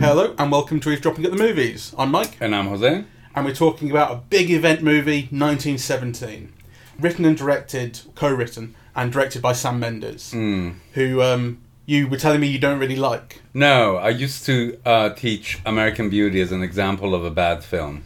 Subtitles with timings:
[0.00, 1.94] Hello and welcome to Eavesdropping at the Movies.
[1.96, 3.04] I'm Mike, And I'm Jose.
[3.34, 6.52] and we're talking about a big event movie, 1917,
[7.00, 12.48] written and directed, co-written and directed by Sam Mendes, who um, you were telling me
[12.48, 13.40] you don't really like.
[13.54, 18.04] No, I used to uh, teach American Beauty as an example of a bad film.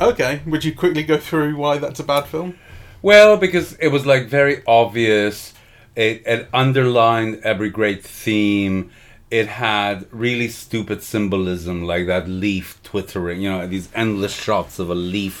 [0.00, 2.56] Okay, would you quickly go through why that's a bad film?
[3.02, 5.54] Well, because it was like very obvious.
[5.94, 8.90] It, it underlined every great theme.
[9.30, 14.88] It had really stupid symbolism, like that leaf twittering, you know, these endless shots of
[14.90, 15.34] a leaf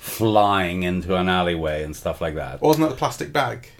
[0.00, 2.60] flying into an alleyway and stuff like that.
[2.60, 3.70] Wasn't that the plastic bag?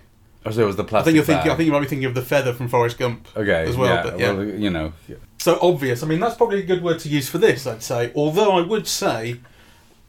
[0.47, 1.03] Oh, so it was the plastic.
[1.03, 1.51] I think you're thinking.
[1.51, 3.29] I think you might be thinking of the feather from Forrest Gump.
[3.37, 4.33] Okay, as well, yeah, but yeah.
[4.33, 4.93] well, you know,
[5.39, 6.03] So obvious.
[6.03, 7.67] I mean, that's probably a good word to use for this.
[7.67, 8.13] I'd say.
[8.15, 9.41] Although I would say,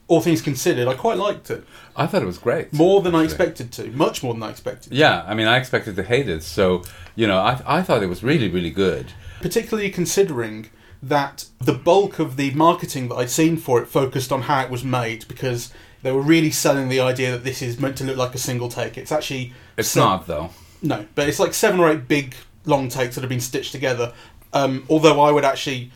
[0.08, 1.64] all things considered, I quite liked it
[1.96, 2.72] I thought it was great.
[2.74, 3.90] more than I expected to.
[3.92, 4.94] Much more than I expected.
[4.94, 6.84] Yeah, I mean, I expected to hate it, so
[7.16, 9.06] you know, I I thought it was really really good.
[9.42, 10.70] particularly considering
[11.04, 14.70] that the bulk of the marketing that I'd seen for it focused on how it
[14.72, 15.72] was made because
[16.04, 18.70] they were really selling the idea that this is meant to look like a single
[18.70, 18.98] take.
[18.98, 20.50] It's actually It's se- not though.
[20.82, 24.14] no, but it's like seven or eight big long takes that have been stitched together.
[24.54, 25.92] Um, although I would actually,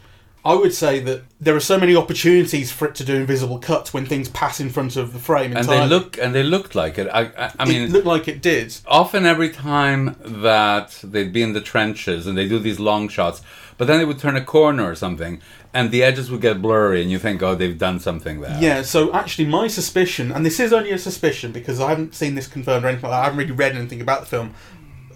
[0.50, 3.94] I would say that there are so many opportunities for it to do invisible cuts
[3.94, 5.56] when things pass in front of the frame.
[5.56, 7.08] and they look and they looked like it.
[7.08, 8.76] I I, I mean, it looked like it did.
[8.88, 13.44] often every time that they'd be in the trenches and they do these long shots,
[13.78, 15.40] but then they would turn a corner or something,
[15.72, 18.58] and the edges would get blurry, and you think, oh, they've done something there.
[18.60, 22.34] Yeah, so actually, my suspicion, and this is only a suspicion because I haven't seen
[22.34, 23.22] this confirmed or anything like that.
[23.22, 24.56] I haven't really read anything about the film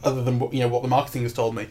[0.03, 1.69] other than you know what the marketing has told me.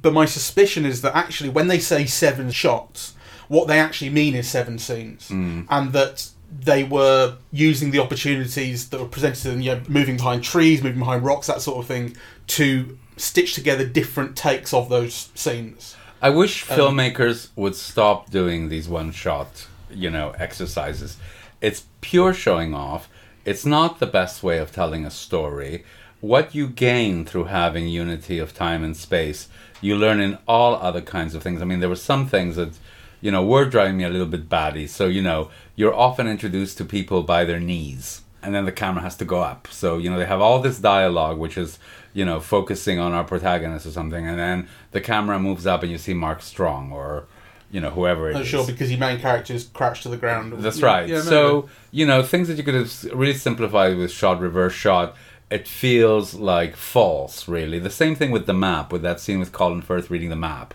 [0.00, 3.14] But my suspicion is that actually, when they say seven shots,
[3.48, 9.00] what they actually mean is seven scenes, and that they were using the opportunities that
[9.00, 11.86] were presented to them, you know, moving behind trees, moving behind rocks, that sort of
[11.86, 15.96] thing, to stitch together different takes of those scenes.
[16.22, 21.16] I wish Um, filmmakers would stop doing these one shot, you know, exercises.
[21.60, 23.08] It's pure showing off.
[23.44, 25.84] It's not the best way of telling a story.
[26.20, 29.48] What you gain through having unity of time and space,
[29.82, 31.60] you learn in all other kinds of things.
[31.60, 32.72] I mean, there were some things that,
[33.20, 34.86] you know, were driving me a little bit batty.
[34.86, 39.02] So, you know, you're often introduced to people by their knees, and then the camera
[39.02, 39.68] has to go up.
[39.70, 41.78] So, you know, they have all this dialogue, which is,
[42.14, 45.90] you know, focusing on our protagonist or something, and then the camera moves up and
[45.92, 47.24] you see Mark Strong or,
[47.70, 48.48] you know, whoever it I'm is.
[48.48, 50.52] sure because your main character is crouched to the ground.
[50.58, 51.08] That's Yeah, right.
[51.08, 55.16] yeah, so, you know, things that you could have really simplified with shot, reverse shot,
[55.52, 57.78] it feels like false, really.
[57.78, 60.74] The same thing with the map, with that scene with Colin Firth reading the map,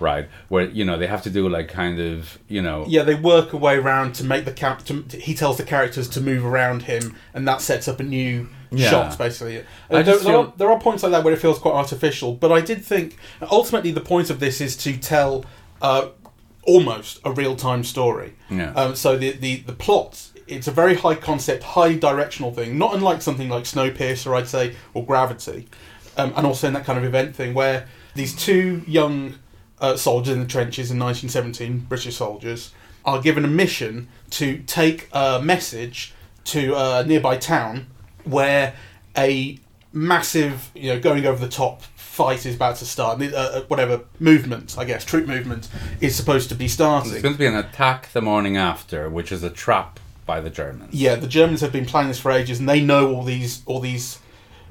[0.00, 0.28] right?
[0.48, 3.52] Where, you know, they have to do like kind of, you know, yeah, they work
[3.52, 4.82] a way around to make the cap.
[4.86, 8.02] To, to- he tells the characters to move around him, and that sets up a
[8.02, 8.90] new Yeah.
[8.90, 9.16] shots.
[9.16, 11.74] Basically, I there, just there, are, there are points like that where it feels quite
[11.74, 12.32] artificial.
[12.34, 13.16] But I did think
[13.50, 15.44] ultimately the point of this is to tell
[15.80, 16.08] uh,
[16.64, 18.34] almost a real time story.
[18.50, 18.72] Yeah.
[18.72, 20.30] Um, so the, the the plot.
[20.46, 24.76] It's a very high concept, high directional thing, not unlike something like Snowpiercer, I'd say,
[24.94, 25.68] or Gravity,
[26.16, 29.34] um, and also in that kind of event thing where these two young
[29.80, 32.72] uh, soldiers in the trenches in 1917, British soldiers,
[33.04, 36.12] are given a mission to take a message
[36.44, 37.86] to a nearby town
[38.24, 38.74] where
[39.16, 39.58] a
[39.92, 43.20] massive, you know, going over the top fight is about to start.
[43.20, 45.68] Uh, uh, whatever movement, I guess, troop movement
[46.00, 47.12] is supposed to be starting.
[47.12, 50.50] It's going to be an attack the morning after, which is a trap by the
[50.50, 50.92] Germans.
[50.92, 53.80] Yeah, the Germans have been planning this for ages, and they know all these all
[53.80, 54.18] these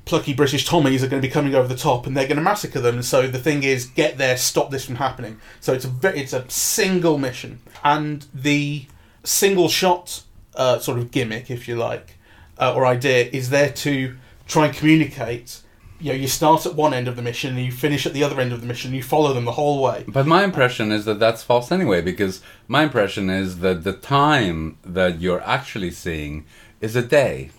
[0.04, 2.44] plucky British Tommies are going to be coming over the top, and they're going to
[2.44, 2.96] massacre them.
[2.96, 5.40] And so the thing is, get there, stop this from happening.
[5.60, 8.86] So it's a it's a single mission, and the
[9.24, 10.24] single shot
[10.56, 12.18] uh, sort of gimmick, if you like,
[12.60, 14.16] uh, or idea, is there to
[14.48, 15.62] try and communicate.
[16.00, 18.24] You know, you start at one end of the mission, and you finish at the
[18.24, 18.90] other end of the mission.
[18.90, 20.04] And you follow them the whole way.
[20.08, 24.78] But my impression is that that's false anyway, because my impression is that the time
[24.84, 26.46] that you're actually seeing
[26.82, 27.52] is a day.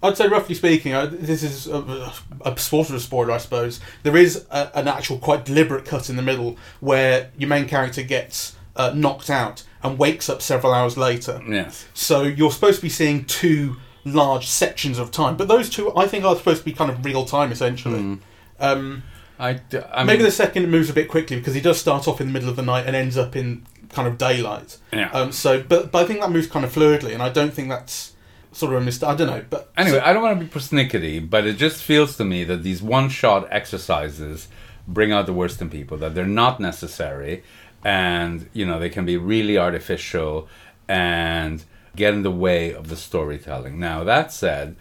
[0.00, 2.12] I'd say, roughly speaking, uh, this is a,
[2.44, 3.80] a sort of a spoiler, I suppose.
[4.04, 8.02] There is a, an actual quite deliberate cut in the middle where your main character
[8.02, 11.42] gets uh, knocked out and wakes up several hours later.
[11.48, 11.84] Yes.
[11.94, 16.06] So you're supposed to be seeing two large sections of time, but those two, I
[16.06, 18.18] think, are supposed to be kind of real time, essentially.
[18.60, 19.02] Um,
[19.38, 22.08] I, d- I maybe mean, the second moves a bit quickly because he does start
[22.08, 24.78] off in the middle of the night and ends up in kind of daylight.
[24.92, 25.10] Yeah.
[25.12, 27.68] Um, so, but but I think that moves kind of fluidly, and I don't think
[27.68, 28.14] that's
[28.52, 29.08] sort of a mistake.
[29.08, 32.16] I don't know, but Anyway, I don't want to be persnickety, but it just feels
[32.16, 34.48] to me that these one shot exercises
[34.88, 37.44] bring out the worst in people, that they're not necessary,
[37.84, 40.48] and, you know, they can be really artificial
[40.88, 41.62] and
[41.98, 43.78] get in the way of the storytelling.
[43.78, 44.76] Now, that said,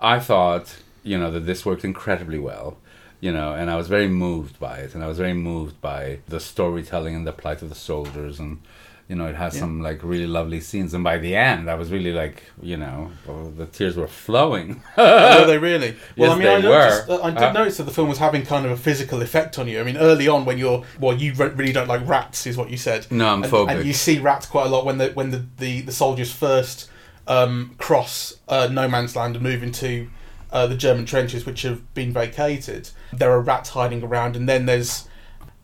[0.00, 2.78] I thought you know, that this worked incredibly well.
[3.20, 6.18] You know, and I was very moved by it, and I was very moved by
[6.28, 8.60] the storytelling and the plight of the soldiers, and
[9.08, 9.60] you know, it has Yeah.
[9.60, 10.94] some like really lovely scenes.
[10.94, 14.82] And by the end, I was really like, you know, oh, the tears were flowing.
[14.96, 15.96] were they really?
[16.16, 17.08] Well, Yes, I mean, I noticed.
[17.08, 17.22] were.
[17.22, 19.68] I did Uh, notice that the film was having kind of a physical effect on
[19.68, 19.78] you.
[19.80, 22.70] I mean, early on when you're well, you re- really don't like rats, is what
[22.70, 23.06] you said.
[23.10, 23.70] No, I'm and, phobic.
[23.76, 26.88] and you see rats quite a lot when the when the the, the soldiers first
[27.26, 30.08] um, cross uh, no man's land and move into
[30.52, 32.90] uh, the German trenches, which have been vacated.
[33.12, 35.08] There are rats hiding around, and then there's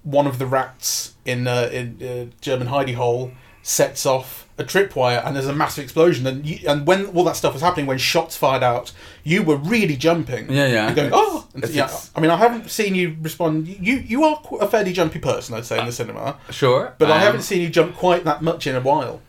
[0.03, 3.33] one of the rats in uh, in uh, German hidey hole
[3.63, 6.27] sets off a tripwire, and there's a massive explosion.
[6.27, 8.93] And you, and when all that stuff was happening, when shots fired out,
[9.25, 10.51] you were really jumping.
[10.51, 10.87] Yeah, yeah.
[10.87, 11.85] And going, It's- oh, and it's- yeah.
[11.85, 13.69] it's- I mean, I haven't seen you respond.
[13.69, 16.37] You you are a fairly jumpy person, I'd say, in the cinema.
[16.51, 19.21] sure, But I um, haven't seen you jump quite that much in a while.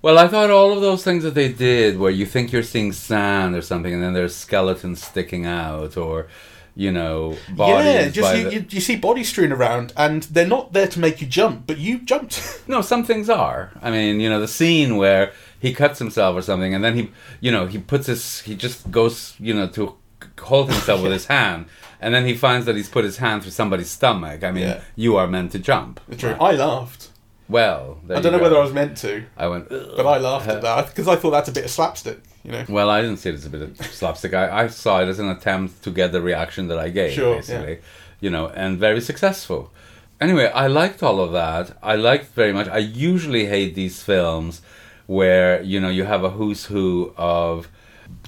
[0.00, 2.90] Well, I thought all of those things that they did, where you think you're seeing
[2.92, 6.26] sand or something, and then there's skeletons sticking out, or
[6.74, 7.86] you know, bodies.
[7.86, 10.98] yeah, just you, the- you, you see bodies strewn around, and they're not there to
[11.00, 12.40] make you jump, but you jumped.
[12.68, 13.72] No, some things are.
[13.82, 17.10] I mean, you know, the scene where he cuts himself or something, and then he,
[17.40, 19.96] you know, he puts his, he just goes, you know, to
[20.40, 21.66] hold himself with his hand,
[22.00, 24.42] and then he finds that he's put his hand through somebody's stomach.
[24.44, 24.80] I mean, Yeah.
[24.96, 26.00] you are meant to jump.
[26.16, 26.36] True.
[26.40, 27.10] I laughed.
[27.48, 28.44] Well, I don't know go.
[28.44, 31.32] whether I was meant to, I went, but I laughed at that because I thought
[31.32, 32.20] that's a bit of slapstick.
[32.44, 32.64] You know.
[32.68, 34.34] Well, I didn't see it as a bit of slapstick.
[34.34, 37.36] I, I saw it as an attempt to get the reaction that I gave, Sure,
[37.36, 37.78] basically.
[38.20, 39.70] You know, and very successful.
[40.20, 41.76] Anyway, I liked all of that.
[41.82, 42.68] I liked very much.
[42.68, 44.62] I usually hate these films
[45.06, 47.68] where, you know, you have a who's who of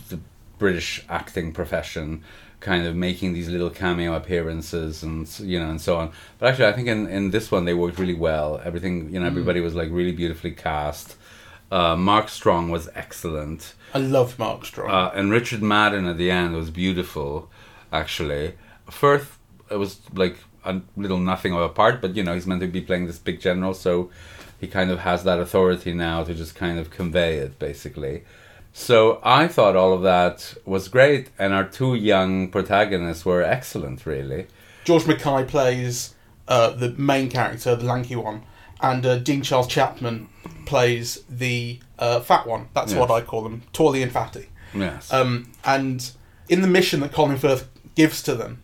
[0.09, 0.19] the
[0.59, 2.25] British acting profession
[2.65, 6.65] kind of making these little cameo appearances and you know and so on but actually
[6.65, 9.31] i think in, in this one they worked really well everything you know mm.
[9.31, 11.17] everybody was like really beautifully cast
[11.71, 14.91] uh, mark strong was excellent I loved Mark Strong.
[14.91, 17.49] uh, and Richard Madden at the end was beautiful,
[17.93, 18.55] actually.
[18.91, 19.39] Firth,
[19.71, 22.67] it was like a little nothing of a part, but you know, he's meant to
[22.67, 24.11] be playing this big general, so
[24.61, 28.25] he kind of has that authority now to just kind of convey it, basically.
[28.73, 34.05] So I thought all of that was great, and our two young protagonists were excellent,
[34.07, 34.49] really.
[34.85, 36.15] George Mackay plays
[36.49, 38.43] uh, the main character, the lanky one,
[38.81, 40.29] and uh, Dean Charles Chapman
[40.65, 42.69] plays the uh, fat one.
[42.75, 43.01] That's Yes.
[43.01, 44.49] what I call them, tawly and fatty.
[44.75, 45.13] Yes.
[45.13, 46.11] Um, and
[46.49, 48.63] in the mission that Colin Firth gives to them,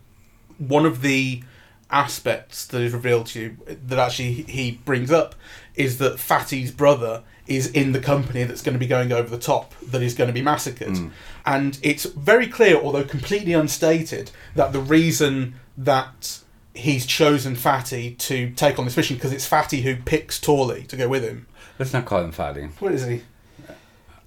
[0.59, 1.43] one of the
[1.91, 3.57] aspects that is revealed to you
[3.87, 5.35] that actually he brings up
[5.75, 9.39] is that Fatty's brother is in the company that's going to be going over the
[9.39, 10.97] top, that is going to be massacred.
[11.45, 16.41] And it's very clear, although completely unstated, that the reason that
[16.75, 20.97] he's chosen Fatty to take on this mission because it's Fatty who picks Torley to
[20.97, 21.47] go with him.
[21.79, 22.67] Let's not call him Fatty.
[22.79, 23.23] What is he?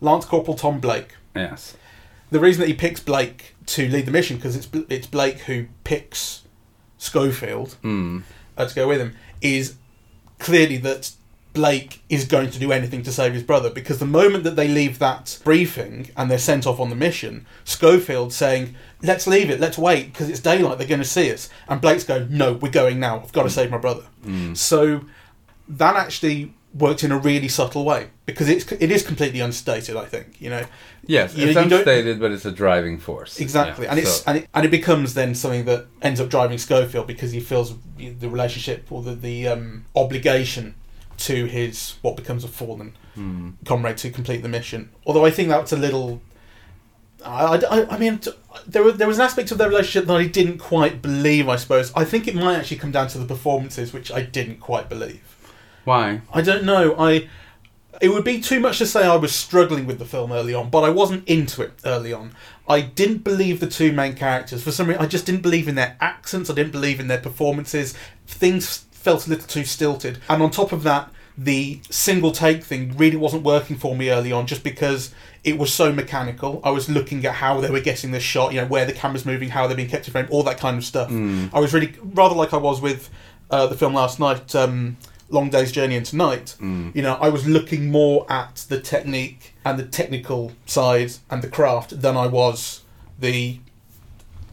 [0.02, 1.76] Lance Corporal Tom Blake Yes.
[2.32, 5.68] the reason that he picks Blake to lead the mission because it's it's Blake who
[5.84, 6.42] picks
[6.98, 8.24] Schofield Mm.
[8.58, 9.76] uh, to go with him is
[10.40, 11.12] clearly that
[11.54, 14.68] Blake is going to do anything to save his brother because the moment that they
[14.68, 19.60] leave that briefing and they're sent off on the mission, Schofield saying, "Let's leave it,
[19.60, 22.72] let's wait because it's daylight, they're going to see us," and Blake's going, "No, we're
[22.72, 23.20] going now.
[23.20, 24.04] I've got to save my brother."
[24.56, 25.02] So
[25.68, 29.96] that actually worked in a really subtle way because it's it is completely unstated.
[29.96, 30.66] I think you know.
[31.06, 33.40] Yes, You- it's you unstated, but it's a driving force.
[33.40, 36.30] Exactly, Yeah, and it's so- and it, and it becomes then something that ends up
[36.30, 40.74] driving Schofield because he feels the relationship or the the um, obligation
[41.18, 43.52] to his what becomes a fallen Hmm.
[43.64, 44.90] comrade to complete the mission.
[45.06, 46.22] Although I think that's a little.
[47.24, 48.20] I, I, I mean,
[48.68, 51.48] there, were, there was an aspect of their relationship that I didn't quite believe.
[51.48, 54.60] I suppose I think it might actually come down to the performances, which I didn't
[54.60, 55.22] quite believe.
[55.86, 56.22] Why?
[56.34, 56.96] I don't know.
[56.98, 57.30] I
[58.02, 60.70] it would be too much to say I was struggling with the film early on,
[60.72, 62.34] but I wasn't into it early on.
[62.68, 64.64] I didn't believe the two main characters.
[64.64, 66.50] For some reason, I just didn't believe in their accents.
[66.50, 67.94] I didn't believe in their performances.
[68.26, 70.20] Things felt a little too stilted.
[70.30, 74.32] And on top of that, the single take thing really wasn't working for me early
[74.32, 76.62] on just because it was so mechanical.
[76.64, 79.26] I was looking at how they were getting the shot, you know, where the camera's
[79.26, 81.10] moving, how they're being kept in frame, all that kind of stuff.
[81.54, 83.10] I was really, rather like I was with
[83.50, 84.98] uh, the film last night, um,
[85.30, 89.80] Long Day's Journey into Night, you know, I was looking more at the technique and
[89.80, 92.82] the technical side and the craft than I was
[93.20, 93.60] the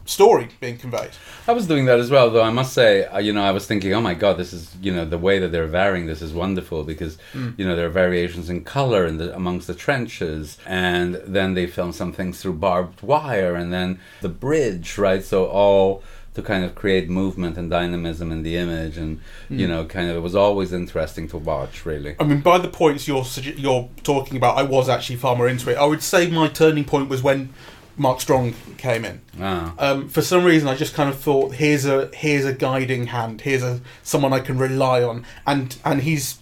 [0.05, 1.11] story being conveyed.
[1.47, 3.65] I was doing that as well, though I must say, uh, you know, I was
[3.65, 6.33] thinking, oh my god, this is, you know, the way that they're varying this is
[6.33, 7.17] wonderful because,
[7.57, 11.67] you know, there are variations in color in the, amongst the trenches, and then they
[11.67, 15.23] film some things through barbed wire, and then the bridge, right?
[15.23, 16.03] So all
[16.33, 20.15] to kind of create movement and dynamism in the image, and you know, kind of,
[20.15, 22.15] it was always interesting to watch, really.
[22.19, 23.25] I mean, by the points you're
[23.57, 25.77] you're talking about, I was actually far more into it.
[25.77, 27.49] I would say my turning point was when
[27.97, 29.21] Mark Strong came in.
[29.39, 29.73] Ah.
[29.77, 33.41] Um, for some reason, I just kind of thought, here's a here's a guiding hand.
[33.41, 36.39] Here's a someone I can rely on, and and he's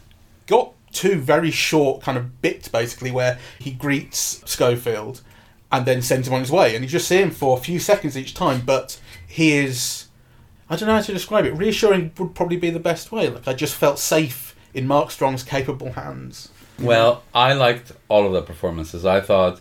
[0.48, 5.22] got two very short kind of bits basically where he greets Schofield
[5.72, 7.80] and then sends him on his way, and you just see him for a few
[7.80, 10.08] seconds each time, but he is.
[10.70, 11.52] I don't know how to describe it.
[11.52, 13.28] Reassuring would probably be the best way.
[13.30, 16.50] Like I just felt safe in Mark Strong's capable hands.
[16.80, 19.06] Well, I liked all of the performances.
[19.06, 19.60] I thought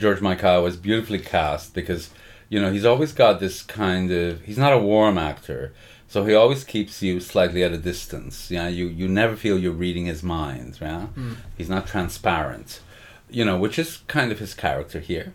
[0.00, 2.08] George Michael was beautifully cast because,
[2.48, 4.40] you know, he's always got this kind of.
[4.42, 5.74] He's not a warm actor,
[6.08, 8.50] so he always keeps you slightly at a distance.
[8.50, 10.78] Yeah, you you never feel you're reading his mind.
[10.80, 11.34] Yeah, hmm.
[11.56, 12.80] he's not transparent.
[13.28, 15.34] You know, which is kind of his character here.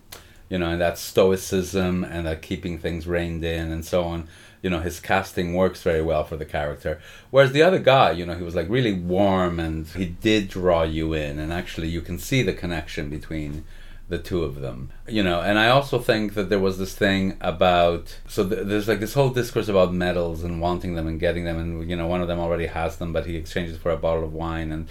[0.50, 4.28] You know, and that stoicism and that keeping things reined in and so on.
[4.62, 7.00] You know, his casting works very well for the character.
[7.30, 10.84] Whereas the other guy, you know, he was like really warm and he did draw
[10.84, 13.64] you in, and actually you can see the connection between
[14.08, 15.42] the two of them you know?
[15.42, 19.14] And i also think that there was this thing about so th- there's like this
[19.14, 22.28] whole discourse about medals and wanting them and getting them and you know one of
[22.28, 24.88] them already has them but he exchanges for a bottle of wine and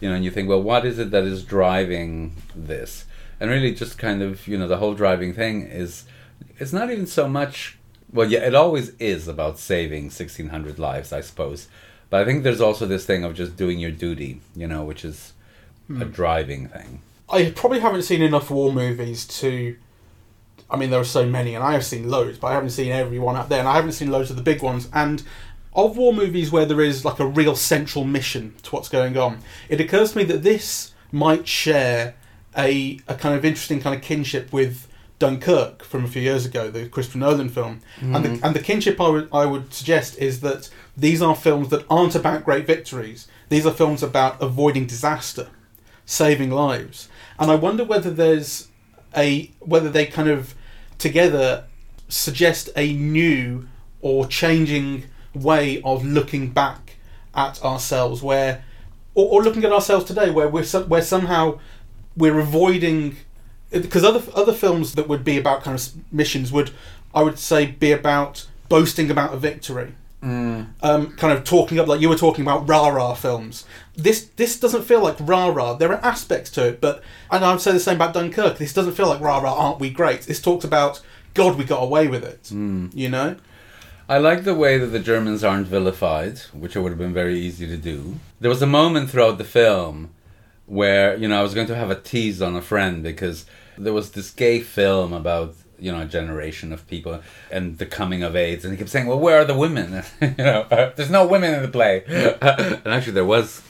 [0.00, 3.04] you know and you think well what is it that is driving this?
[3.38, 6.04] And really just kind of you know the whole driving thing is
[6.58, 7.78] it's not even so much
[8.12, 11.68] well yeah it always is about saving 1600 lives i suppose.
[12.08, 15.04] But i think there's also this thing of just doing your duty you know which
[15.04, 15.32] is
[15.88, 16.10] a hmm.
[16.10, 19.76] driving thing I probably haven't seen enough war movies to.
[20.68, 22.90] I mean, there are so many, and I have seen loads, but I haven't seen
[22.90, 24.88] every one out there, and I haven't seen loads of the big ones.
[24.92, 25.22] And
[25.74, 29.40] of war movies where there is like a real central mission to what's going on,
[29.68, 32.14] it occurs to me that this might share
[32.56, 36.70] a, a kind of interesting kind of kinship with Dunkirk from a few years ago,
[36.70, 37.80] the Christopher Nolan film.
[38.00, 38.40] And, the, mm.
[38.42, 42.14] and the kinship I would, I would suggest is that these are films that aren't
[42.14, 45.48] about great victories, these are films about avoiding disaster
[46.06, 47.08] saving lives.
[47.38, 48.68] And I wonder whether there's
[49.16, 50.54] a whether they kind of
[50.98, 51.64] together
[52.08, 53.68] suggest a new
[54.00, 56.96] or changing way of looking back
[57.34, 58.64] at ourselves, where
[59.14, 61.58] or, or looking at ourselves today, where we're where somehow
[62.16, 63.16] we're avoiding
[63.70, 66.70] because other other films that would be about kind of missions would
[67.14, 72.00] I would say be about boasting about a victory um, kind of talking up like
[72.00, 73.64] you were talking about rah rah films.
[73.94, 75.74] This this doesn't feel like rah rah.
[75.74, 78.58] There are aspects to it, but and I would say the same about Dunkirk.
[78.58, 79.54] This doesn't feel like rah rah.
[79.54, 80.22] Aren't we great?
[80.22, 81.00] This talks about
[81.34, 81.56] God.
[81.56, 82.50] We got away with it.
[82.94, 83.36] You know.
[84.08, 87.40] I like the way that the Germans aren't vilified, which it would have been very
[87.40, 88.20] easy to do.
[88.40, 90.10] There was a moment throughout the film
[90.66, 93.46] where, you know, I was going to have a tease on a friend because
[93.76, 98.22] there was this gay film about, you know, a generation of people and the coming
[98.22, 98.64] of AIDS.
[98.64, 100.02] And he kept saying, well, where are the women?
[100.20, 102.04] you know, uh, there's no women in the play.
[102.08, 103.62] and actually, there was,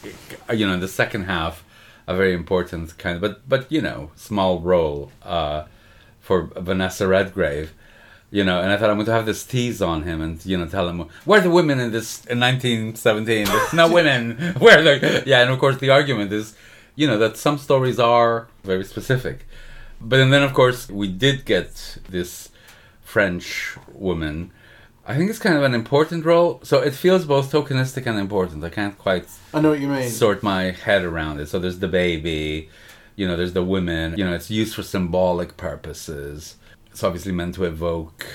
[0.52, 1.64] you know, in the second half,
[2.06, 5.64] a very important kind of, but, but you know, small role uh,
[6.20, 7.72] for Vanessa Redgrave
[8.30, 10.56] you know, and I thought I'm going to have this tease on him and you
[10.56, 13.46] know tell him where are the women in this in 1917?
[13.46, 14.36] There's no women.
[14.58, 15.22] Where are they?
[15.24, 16.56] Yeah, and of course the argument is,
[16.96, 19.46] you know, that some stories are very specific,
[20.00, 22.50] but and then of course we did get this
[23.02, 24.52] French woman.
[25.08, 28.64] I think it's kind of an important role, so it feels both tokenistic and important.
[28.64, 30.10] I can't quite I know what you mean.
[30.10, 31.48] sort my head around it.
[31.48, 32.68] So there's the baby,
[33.14, 34.18] you know, there's the women.
[34.18, 36.56] You know, it's used for symbolic purposes.
[36.90, 38.26] It's obviously meant to evoke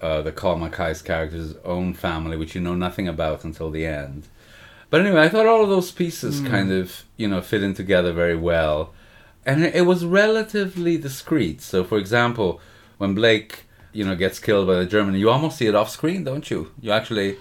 [0.00, 4.28] uh, the Colin Mackay's character's own family, which you know nothing about until the end.
[4.88, 8.12] But anyway, I thought all of those pieces kind of, you know, fit in together
[8.12, 8.92] very well.
[9.46, 11.62] And it was relatively discreet.
[11.62, 12.60] So, for example,
[12.98, 16.24] when Blake, you know, gets killed by the German, you almost see it off screen,
[16.24, 16.72] don't you?
[16.80, 17.36] You actually,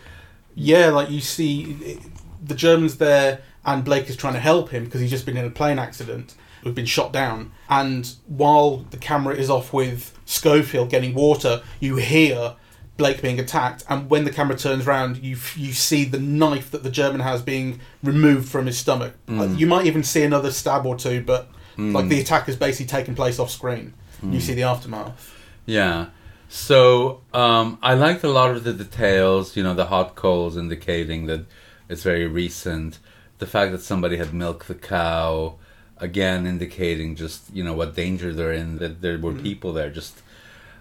[0.55, 1.99] Yeah, like you see
[2.43, 5.45] the Germans there, and Blake is trying to help him because he's just been in
[5.45, 6.35] a plane accident.
[6.63, 11.95] We've been shot down, and while the camera is off with Schofield getting water, you
[11.97, 12.55] hear
[12.97, 16.83] Blake being attacked, and when the camera turns around, you you see the knife that
[16.83, 19.13] the German has being removed from his stomach.
[19.27, 21.49] Like, you might even see another stab or two, but
[21.79, 21.95] Hmm.
[21.95, 23.93] like the attack has basically taken place off screen.
[24.21, 24.39] You hmm.
[24.39, 25.33] see the aftermath.
[25.65, 26.07] Yeah.
[26.49, 31.27] So um, I liked a lot of the details, you know, the hot coals indicating
[31.27, 31.45] that
[31.87, 32.99] it's very recent.
[33.37, 35.55] The fact that somebody had milked the cow,
[35.97, 39.41] again indicating just, you know, what danger they're in, that there were hmm.
[39.41, 40.21] people there just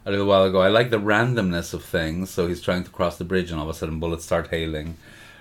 [0.04, 0.60] a little while ago.
[0.60, 2.28] I like the randomness of things.
[2.30, 4.96] So he's trying to cross the bridge and all of a sudden bullets start hailing.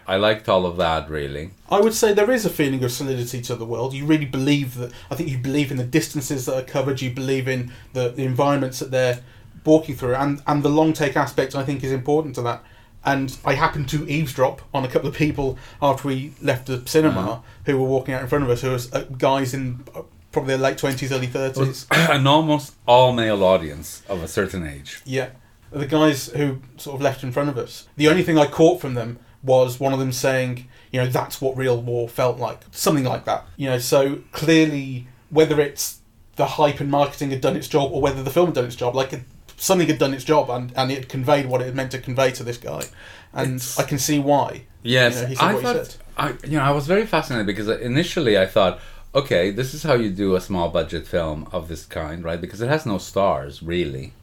[0.07, 1.51] I liked all of that, really.
[1.69, 3.93] I would say there is a feeling of solidity to the world.
[3.93, 4.91] You really believe that.
[5.11, 7.01] I think you believe in the distances that are covered.
[7.01, 9.19] You believe in the, the environments that they're
[9.65, 11.55] walking through, and and the long take aspect.
[11.55, 12.63] I think is important to that.
[13.05, 17.19] And I happened to eavesdrop on a couple of people after we left the cinema
[17.19, 17.39] Uh-huh.
[17.65, 20.49] who were walking out in front of us, who was uh, guys in uh, probably
[20.55, 21.85] their late twenties, early thirties.
[21.91, 25.01] an almost all male audience of a certain age.
[25.05, 25.29] Yeah,
[25.71, 27.87] the guys who sort of left in front of us.
[27.97, 31.41] The only thing I caught from them was one of them saying, you know, that's
[31.41, 33.47] what real war felt like, something like that.
[33.55, 35.99] You know, so clearly, whether it's
[36.35, 38.75] the hype and marketing had done its job or whether the film had done its
[38.75, 39.19] job, like
[39.57, 42.43] something had done its job and, and it conveyed what it meant to convey to
[42.43, 42.83] this guy,
[43.33, 44.63] and It's- I can see why.
[44.83, 45.97] Yes, You know, I thought.
[46.19, 48.79] I you know I was very fascinated because initially I thought,
[49.13, 52.39] okay, this is how you do a small budget film of this kind, right?
[52.39, 54.13] Because it has no stars really,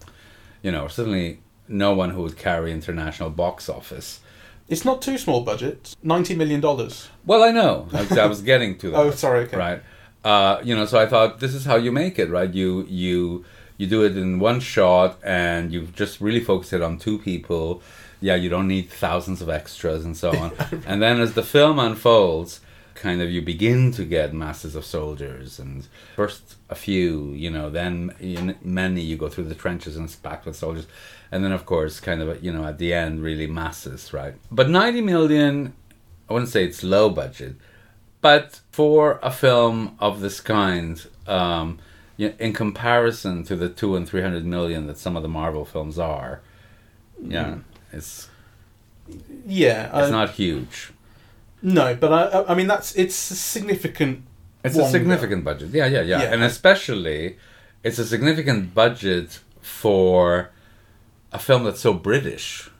[0.63, 4.21] you know, certainly no one who would carry international box office.
[4.69, 7.09] It's not too small budget, ninety million dollars.
[7.27, 7.89] Well, I know.
[7.93, 8.97] I, I was getting to that.
[8.99, 9.41] Oh, sorry.
[9.45, 9.57] Okay.
[9.57, 9.83] right
[10.25, 13.45] uh, you know so i thought this is how you make it right you you
[13.77, 17.83] you do it in one shot and you just really focus it on two people
[18.21, 20.51] yeah you don't need thousands of extras and so on
[20.87, 22.61] and then as the film unfolds
[22.95, 27.69] kind of you begin to get masses of soldiers and first a few you know
[27.69, 30.87] then many you go through the trenches and it's packed with soldiers.
[31.33, 34.35] And then of course kind of you know at the end really masses right?
[34.51, 35.75] But 90 million
[36.29, 37.57] i wouldn't say it's low budget
[38.25, 41.79] but for a film of this kind, um,
[42.17, 45.67] you in comparison to the two and three hundred million that some of the Marvel
[45.67, 46.41] films are,
[47.23, 47.57] yeah,
[47.93, 48.31] it's
[49.47, 50.94] Yeah, it's uh, not huge.
[51.65, 54.23] No, but I, I- mean that's it's a significant.
[54.63, 55.71] It's a significant budget.
[55.71, 56.33] Yeah, yeah, yeah, Yeah.
[56.33, 57.37] and especially
[57.83, 60.51] it's a significant budget for
[61.33, 62.71] a film that's so British.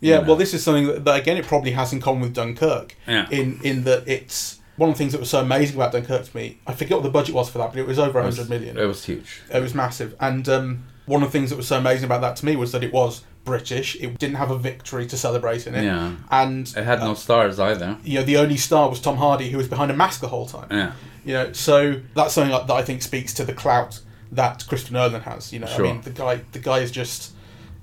[0.00, 0.26] Yeah, Yeah.
[0.26, 2.94] well, this is something that, that again it probably has in common with Dunkirk.
[3.08, 3.26] Yeah.
[3.30, 6.36] In in that it's one of the things that was so amazing about Dunkirk to
[6.36, 6.58] me.
[6.66, 8.76] I forget what the budget was for that, but it was over hundred million.
[8.78, 9.40] It was huge.
[9.52, 12.36] It was massive, and um, one of the things that was so amazing about that
[12.36, 13.96] to me was that it was British.
[13.96, 17.14] It didn't have a victory to celebrate in it, Yeah, and it had no uh,
[17.14, 17.98] stars either.
[18.04, 20.46] you know, the only star was Tom Hardy, who was behind a mask the whole
[20.46, 20.68] time.
[20.70, 20.92] Yeah,
[21.24, 24.00] You know, so that's something that I think speaks to the clout
[24.32, 25.52] that Christopher Nolan has.
[25.52, 25.86] You know, Sure.
[25.86, 27.32] I mean, the guy, the guy is just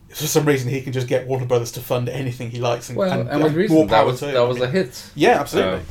[0.10, 2.98] for some reason he can just get Warner Brothers to fund anything he likes, and,
[2.98, 5.10] well, and, and, with reason that was that was a hit.
[5.16, 5.80] yeah, absolutely.
[5.80, 5.84] Uh,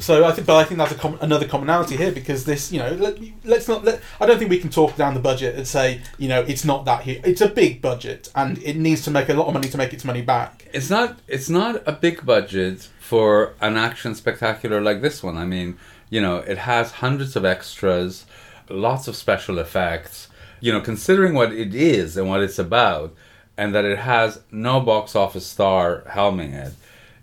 [0.00, 2.92] so I think, but I think that's com- another commonality here because this, you know,
[2.92, 3.84] let, let's not.
[3.84, 6.64] Let, I don't think we can talk down the budget and say, you know, it's
[6.64, 7.20] not that huge.
[7.24, 9.92] It's a big budget, and it needs to make a lot of money to make
[9.92, 10.66] its money back.
[10.72, 15.36] it's not it's not a big budget for an action spectacular like this one.
[15.36, 15.78] I mean,
[16.10, 18.26] you know, it has hundreds of extras,
[18.68, 20.28] lots of special effects.
[20.60, 23.14] You know, considering what it is and what it's about,
[23.56, 26.72] and that it has no box office star helming it,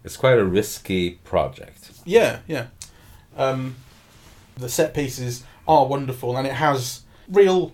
[0.05, 1.74] it's quite a risky project.
[2.05, 2.67] Yeah, yeah.
[3.35, 3.75] Um,
[4.57, 7.73] the set pieces are wonderful, and it has real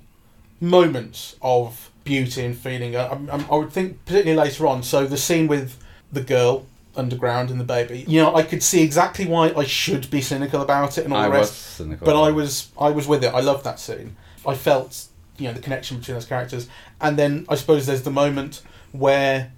[0.60, 2.96] moments of beauty and feeling.
[2.96, 4.84] I, I, I would think, particularly later on.
[4.84, 5.78] So the scene with
[6.12, 6.65] the girl
[6.96, 8.04] underground and the baby.
[8.08, 11.20] You know, I could see exactly why I should be cynical about it and all
[11.22, 11.62] I the was rest.
[11.78, 12.06] cynical.
[12.06, 13.34] But I was, I was with it.
[13.34, 14.15] I loved that scene.
[14.46, 16.67] I felt, you know, the connection between those characters.
[17.00, 19.54] And then I suppose there's the moment where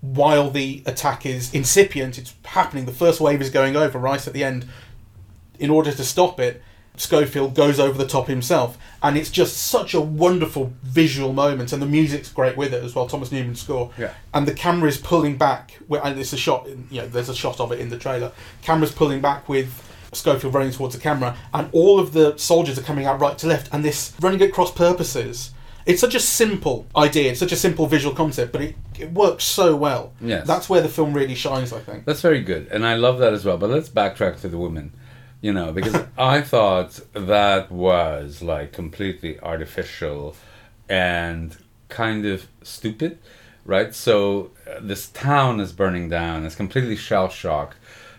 [0.00, 2.84] while the attack is incipient, it's happening.
[2.86, 4.66] The first wave is going over right at the end.
[5.58, 6.62] In order to stop it,
[6.98, 11.82] Schofield goes over the top himself, and it's just such a wonderful visual moment, and
[11.82, 13.06] the music's great with it as well.
[13.06, 14.12] Thomas Newman's score, Yeah.
[14.32, 15.78] and the camera is pulling back.
[15.90, 18.32] And it's a shot, you know, there's a shot of it in the trailer.
[18.62, 19.82] Camera's pulling back with
[20.12, 23.46] Schofield running towards the camera, and all of the soldiers are coming out right to
[23.46, 25.50] left, and this running at cross purposes.
[25.86, 27.30] It's such a simple idea.
[27.30, 30.12] It's such a simple visual concept, but it, it works so well.
[30.20, 30.46] Yes.
[30.46, 32.04] That's where the film really shines, I think.
[32.04, 33.56] That's very good, and I love that as well.
[33.56, 34.92] But let's backtrack to the woman,
[35.40, 40.34] you know, because I thought that was like completely artificial
[40.88, 41.56] and
[41.88, 43.18] kind of stupid,
[43.64, 43.94] right?
[43.94, 46.44] So uh, this town is burning down.
[46.44, 47.76] It's completely shell shocked.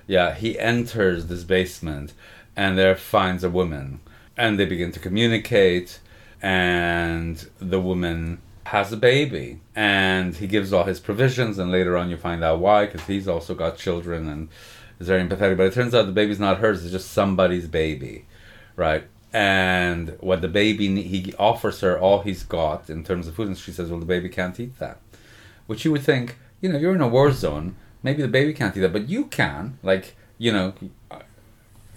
[0.08, 2.13] Yeah, he enters this basement
[2.58, 3.99] and there finds a woman,
[4.36, 5.99] and they begin to communicate,
[6.41, 12.10] and the woman has a baby and he gives all his provisions and later on
[12.10, 14.50] you find out why because he's also got children and
[15.00, 15.56] is very empathetic.
[15.56, 18.26] But it turns out the baby's not hers it's just somebody's baby
[18.76, 19.06] right?
[19.34, 23.58] And what the baby he offers her all he's got in terms of food and
[23.58, 25.00] she says well the baby can't eat that.
[25.65, 28.76] Which you would think you know you're in a war zone maybe the baby can't
[28.76, 30.73] eat that but you can like you know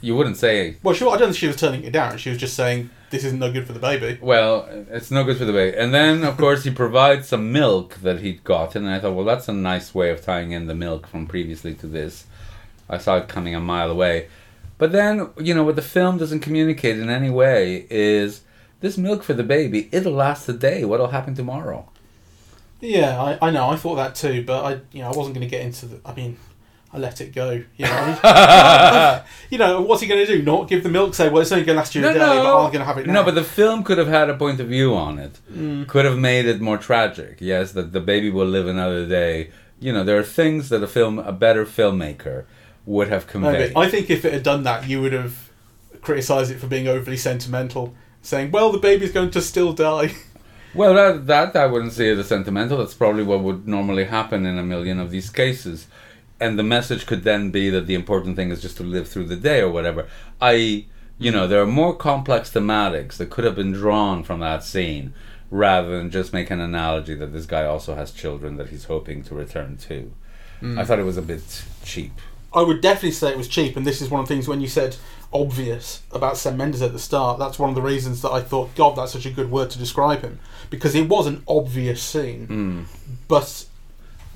[0.01, 1.15] you wouldn't say Well, sure.
[1.15, 2.19] I don't think she was turning it down.
[2.19, 4.19] She was just saying this isn't no good for the baby.
[4.23, 5.77] Well, it's no good for the baby.
[5.77, 8.87] And then, of course, he provides some milk that he'd gotten.
[8.87, 11.75] And I thought, well, that's a nice way of tying in the milk from previously
[11.75, 12.27] to this.
[12.89, 14.29] I saw it coming a mile away.
[14.79, 18.43] But then, you know, what the film doesn't communicate in any way is
[18.81, 20.85] this milk for the baby, it'll last a day.
[20.85, 21.89] What'll happen tomorrow?
[22.81, 23.69] Yeah, I, I know.
[23.69, 26.01] I thought that too, but I, you know, I wasn't going to get into the.
[26.05, 26.39] I mean,
[26.93, 27.63] I let it go.
[27.77, 30.43] You know, you know what's he going to do?
[30.43, 31.15] Not give the milk?
[31.15, 32.99] Say, well, it's only going to last you a day, but I'm going to have
[32.99, 33.13] it now.
[33.13, 35.39] No, but the film could have had a point of view on it.
[35.53, 35.87] Mm.
[35.87, 37.39] Could have made it more tragic.
[37.41, 39.51] Yes, that the baby will live another day.
[39.79, 42.45] You know, there are things that a film, a better filmmaker,
[42.87, 43.73] would have conveyed.
[43.77, 45.51] I think if it had done that, you would have
[46.03, 50.15] criticised it for being overly sentimental, saying, "Well, the baby's going to still die."
[50.73, 52.79] Well, that, that I wouldn't say it as sentimental.
[52.79, 55.89] That's probably what would normally happen in a million of these cases.
[56.41, 59.27] And the message could then be that the important thing is just to live through
[59.27, 60.09] the day or whatever.
[60.41, 60.87] I,
[61.19, 65.13] you know, there are more complex thematics that could have been drawn from that scene
[65.51, 69.23] rather than just make an analogy that this guy also has children that he's hoping
[69.25, 70.13] to return to.
[70.61, 70.79] Hmm.
[70.79, 72.13] I thought it was a bit cheap.
[72.53, 74.61] I would definitely say it was cheap, and this is one of the things when
[74.61, 74.97] you said
[75.33, 77.39] obvious about Sam Mendes at the start.
[77.39, 79.79] That's one of the reasons that I thought, God, that's such a good word to
[79.79, 82.83] describe him because it was an obvious scene, hmm.
[83.29, 83.67] but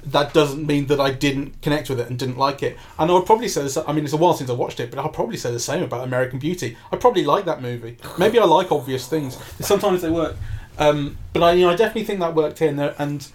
[0.06, 2.76] that doesn't mean that I didn't connect with it and didn't like it.
[2.98, 3.76] And I would probably say this.
[3.76, 5.82] I mean, it's a while since I watched it, but I'll probably say the same
[5.82, 6.76] about American Beauty.
[6.92, 7.96] I probably like that movie.
[8.18, 9.38] Maybe I like obvious things.
[9.60, 10.36] Sometimes they work,
[10.78, 12.60] um, but I, you know, I definitely think that worked.
[12.60, 13.26] And, there, and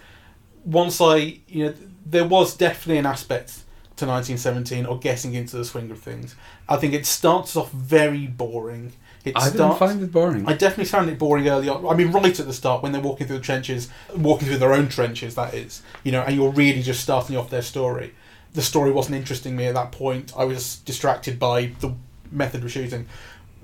[0.64, 1.74] once I, you know,
[2.06, 3.64] there was definitely an aspect
[3.96, 6.34] to 1917 or getting into the swing of things.
[6.68, 8.92] I think it starts off very boring.
[9.24, 10.46] It I didn't find it boring.
[10.48, 11.86] I definitely found it boring early on.
[11.86, 14.72] I mean, right at the start when they're walking through the trenches, walking through their
[14.72, 18.14] own trenches, that is, you know, and you're really just starting off their story.
[18.54, 20.32] The story wasn't interesting me at that point.
[20.36, 21.94] I was distracted by the
[22.32, 23.06] method of shooting.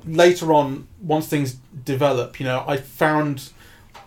[0.04, 3.50] Later on, once things develop, you know, I found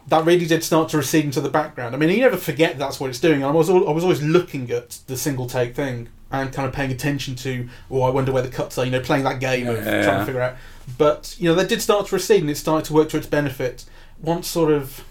[0.07, 1.95] that really did start to recede into the background.
[1.95, 3.43] I mean, you never forget that's what it's doing.
[3.43, 6.91] I was I was always looking at the single take thing and kind of paying
[6.91, 8.85] attention to, oh, I wonder where the cuts are.
[8.85, 10.03] You know, playing that game of Yeah.
[10.03, 10.55] trying to figure out.
[10.97, 13.27] But you know, that did start to recede, and it started to work to its
[13.27, 13.85] benefit.
[14.21, 15.03] Once sort of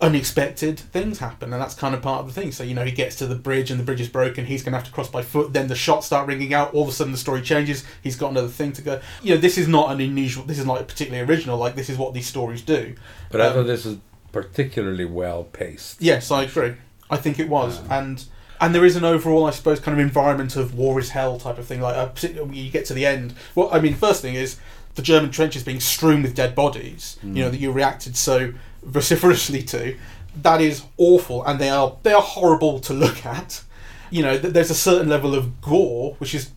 [0.00, 2.52] unexpected things happen, and that's kind of part of the thing.
[2.52, 4.44] So you know, he gets to the bridge, and the bridge is broken.
[4.46, 5.52] He's going to have to cross by foot.
[5.52, 6.74] Then the shots start ringing out.
[6.74, 7.84] All of a sudden, the story changes.
[8.02, 9.00] He's got another thing to go.
[9.22, 10.44] You know, this is not an unusual.
[10.44, 11.56] This is not particularly original.
[11.58, 12.94] Like this is what these stories do.
[13.30, 13.96] but I um, thought this was
[14.32, 16.00] particularly well paced.
[16.02, 16.74] Yes, I agree.
[17.08, 18.24] I think it was, and
[18.60, 21.58] and there is an overall, I suppose, kind of environment of war is hell type
[21.58, 21.80] of thing.
[21.80, 22.10] Like uh,
[22.50, 23.34] you get to the end.
[23.54, 24.56] Well, I mean, first thing is
[24.94, 27.18] the German trenches being strewn with dead bodies.
[27.22, 29.96] You know that you reacted so vociferously to.
[30.42, 33.62] That is awful, and they are they are horrible to look at.
[34.10, 36.50] You know, th- there's a certain level of gore, which is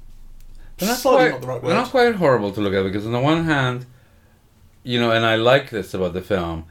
[0.78, 1.70] They're not quite, not the right word.
[1.70, 3.86] they're not quite horrible to look at because on the one hand,
[4.84, 6.66] you know, and I like this about the film.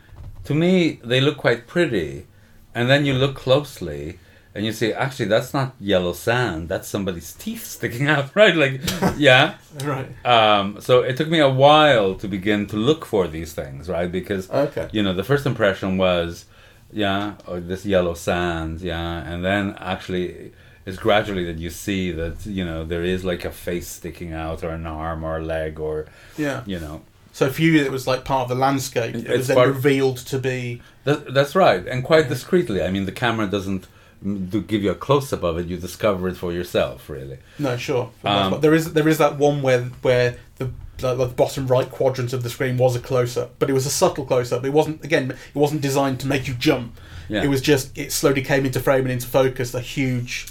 [0.44, 2.26] To me, they look quite pretty,
[2.74, 4.18] and then you look closely,
[4.54, 6.68] and you see actually that's not yellow sand.
[6.68, 8.54] That's somebody's teeth sticking out, right?
[8.56, 8.80] Like,
[9.16, 9.54] yeah.
[9.84, 10.08] right.
[10.26, 14.11] Um, so it took me a while to begin to look for these things, right?
[14.11, 14.88] Because Okay.
[14.92, 16.46] you know the first impression was,
[16.92, 20.52] yeah, oh, this yellow sand, yeah, and then actually
[20.87, 24.64] it's gradually that you see that you know there is like a face sticking out
[24.64, 26.06] or an arm or a leg or
[26.38, 26.62] Yeah.
[26.64, 29.14] you know So for you, it was like part of the landscape.
[29.14, 30.80] It was then revealed to be.
[31.04, 32.82] that, that's right and quite discreetly.
[32.82, 33.87] I mean the camera doesn't
[34.22, 35.66] do give you a close up of it.
[35.66, 37.38] You discover it for yourself, really.
[37.59, 38.11] No, sure.
[38.24, 41.90] Um, but there is there is that one where where the the, the bottom right
[41.90, 44.64] quadrant of the screen was a close up, but it was a subtle close up.
[44.64, 45.31] It wasn't again.
[45.31, 46.98] It wasn't designed to make you jump.
[47.28, 47.44] Yeah.
[47.44, 49.74] It was just it slowly came into frame and into focus.
[49.74, 50.48] A huge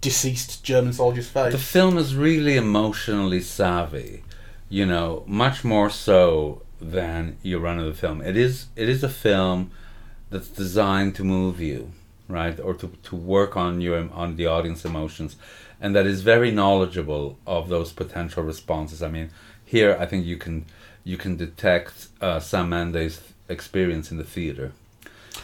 [0.00, 1.52] deceased German soldier's face.
[1.52, 4.22] The film is really emotionally savvy,
[4.68, 8.22] you know, much more so than your run of the film.
[8.22, 9.70] It is it is a film
[10.30, 11.92] that's designed to move you,
[12.28, 15.36] right, or to, to work on your on the audience emotions,
[15.80, 19.02] and that is very knowledgeable of those potential responses.
[19.02, 19.30] I mean,
[19.64, 20.66] here I think you can
[21.04, 24.72] you can detect uh, Sam Mendes' experience in the theater,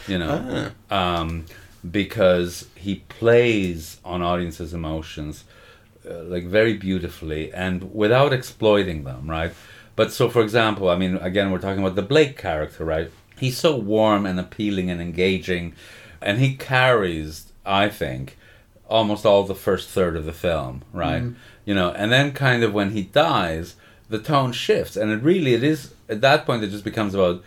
[0.07, 1.45] you know um,
[1.89, 5.43] because he plays on audiences' emotions
[6.09, 9.53] uh, like very beautifully and without exploiting them, right?
[9.95, 13.09] But so, for example, I mean, again, we're talking about the Blake character, right?
[13.39, 15.73] He's so warm and appealing and engaging,
[16.25, 18.37] and he carries, I think,
[18.89, 21.21] almost all the first third of the film, right?
[21.21, 21.39] Mm-hmm.
[21.65, 23.75] You know, and then kind of when he dies,
[24.09, 27.43] the tone shifts, and it really it is at that point it just becomes about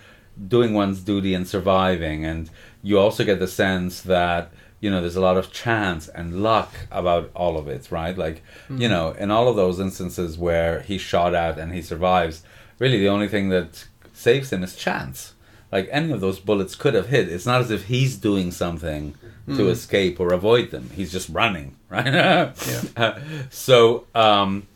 [0.46, 2.50] doing one's duty and surviving, and
[2.82, 6.72] you also get the sense that you know there's a lot of chance and luck
[6.90, 8.16] about all of it, right?
[8.16, 8.90] Like you mm-hmm.
[8.90, 12.42] know, in all of those instances where he's shot at and he survives,
[12.78, 15.34] really the only thing that saves him is chance.
[15.70, 17.28] Like any of those bullets could have hit.
[17.28, 19.14] It's not as if he's doing something
[19.56, 20.90] to escape or avoid them.
[20.94, 22.06] He's just running, right?
[22.06, 23.18] yeah.
[23.50, 24.66] so, um,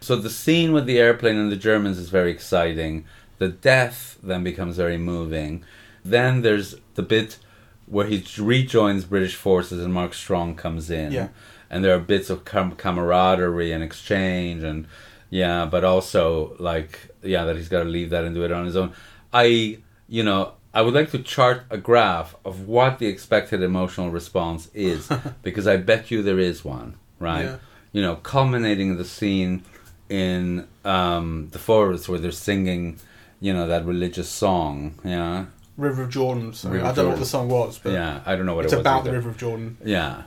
[0.00, 3.04] so the scene with the airplane and the Germans is very exciting.
[3.38, 5.64] The death then becomes very moving.
[6.04, 7.38] Then there's the bit
[7.86, 11.12] where he rejoins British forces and Mark Strong comes in.
[11.12, 11.28] Yeah.
[11.68, 14.86] And there are bits of camaraderie and exchange and
[15.30, 18.64] yeah, but also like yeah that he's got to leave that and do it on
[18.64, 18.92] his own.
[19.32, 24.10] I you know I would like to chart a graph of what the expected emotional
[24.10, 25.10] response is
[25.42, 27.44] because I bet you there is one, right?
[27.44, 27.56] Yeah.
[27.92, 29.64] You know, culminating the scene
[30.10, 32.98] in um, the forest where they're singing,
[33.40, 34.98] you know, that religious song.
[35.02, 35.46] Yeah,
[35.78, 36.52] River of Jordan.
[36.52, 38.20] So River I don't know what the song was, but yeah.
[38.26, 38.82] I don't know what it's it was.
[38.82, 39.10] about either.
[39.10, 39.78] the River of Jordan.
[39.84, 40.24] Yeah.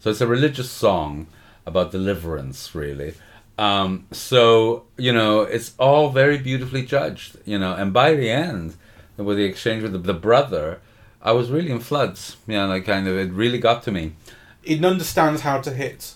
[0.00, 1.28] So it's a religious song
[1.64, 3.14] about deliverance, really.
[3.56, 8.74] Um, so, you know, it's all very beautifully judged, you know, and by the end,
[9.24, 10.80] with the exchange with the, the brother,
[11.22, 12.36] I was really in floods.
[12.46, 14.12] Yeah, like kind of, it really got to me.
[14.62, 16.14] It understands how to hit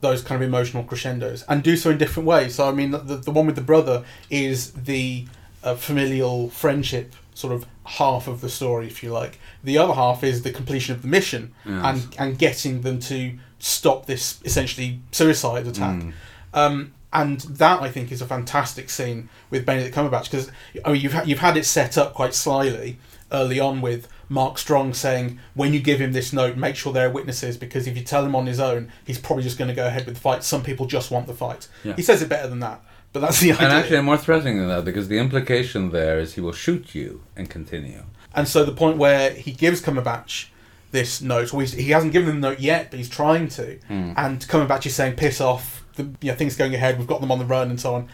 [0.00, 2.56] those kind of emotional crescendos and do so in different ways.
[2.56, 5.26] So I mean, the the one with the brother is the
[5.64, 9.38] uh, familial friendship sort of half of the story, if you like.
[9.62, 11.84] The other half is the completion of the mission Yes.
[11.84, 15.96] and and getting them to stop this essentially suicide attack.
[16.02, 16.12] Mm.
[16.54, 20.50] Um, and that I think is a fantastic scene with Benedict Cumberbatch because
[20.84, 22.98] I mean, you've ha- you've had it set up quite slyly
[23.32, 27.08] early on with Mark Strong saying when you give him this note, make sure there
[27.08, 29.74] are witnesses because if you tell him on his own, he's probably just going to
[29.74, 30.44] go ahead with the fight.
[30.44, 31.68] Some people just want the fight.
[31.84, 31.94] Yeah.
[31.96, 32.82] He says it better than that,
[33.14, 33.66] but that's the idea.
[33.66, 37.22] And actually, more threatening than that because the implication there is he will shoot you
[37.34, 38.02] and continue.
[38.34, 40.48] And so the point where he gives Cumberbatch
[40.90, 44.12] this note, or he hasn't given him the note yet, but he's trying to, hmm.
[44.18, 45.85] and Cumberbatch is saying, "Piss off!
[45.96, 46.98] The you know, things going ahead.
[46.98, 48.08] We've got them on the run, and so on."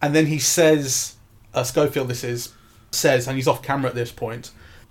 [0.00, 1.16] And then he says,
[1.52, 2.52] uh, "Schofield, this is
[2.90, 4.50] says, and he's off camera at this point.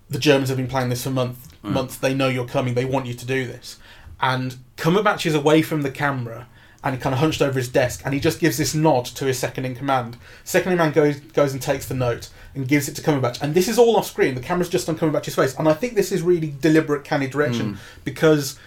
[0.10, 1.47] The Germans have been planning this for months.
[1.63, 1.97] Months.
[1.97, 2.73] They know you're coming.
[2.73, 3.77] They want you to do this."
[4.19, 6.47] And Cumberbatch is away from the camera.
[6.84, 9.25] And he kind of hunched over his desk, and he just gives this nod to
[9.25, 10.17] his second in command.
[10.43, 13.54] Second in command goes goes and takes the note and gives it to Cumberbatch, and
[13.54, 14.34] this is all off screen.
[14.34, 17.77] The camera's just on Cumberbatch's face, and I think this is really deliberate, canny direction
[18.04, 18.58] because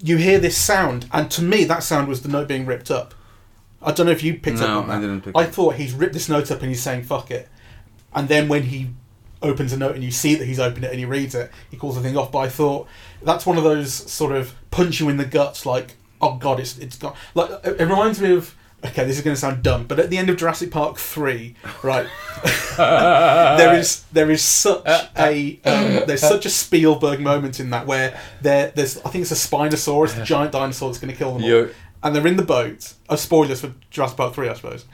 [0.00, 3.14] you hear this sound, and to me, that sound was the note being ripped up.
[3.82, 4.98] I don't know if you picked No, up on that.
[4.98, 7.48] I didn't pick I thought he's ripped this note up and he's saying "fuck it,"
[8.14, 8.90] and then when he
[9.42, 11.76] opens a note and you see that he's opened it and he reads it, he
[11.76, 12.32] calls the thing off.
[12.32, 12.88] But I thought
[13.22, 16.78] that's one of those sort of punch you in the guts, like oh god, it's
[16.78, 18.54] it's got like it reminds me of.
[18.84, 21.54] Okay, this is going to sound dumb, but at the end of Jurassic Park three,
[21.82, 22.06] right,
[22.76, 27.60] there is there is such uh, uh, a um, uh, there's such a Spielberg moment
[27.60, 31.12] in that where there there's I think it's a Spinosaurus, the giant dinosaur that's going
[31.12, 31.48] to kill them all,
[32.02, 32.92] and they're in the boat.
[33.08, 34.84] Oh, spoilers for Jurassic Park three, I suppose.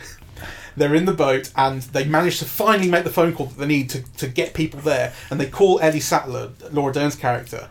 [0.76, 3.66] they're in the boat and they manage to finally make the phone call that they
[3.66, 7.68] need to, to get people there, and they call Ellie Sattler, Laura Dern's character.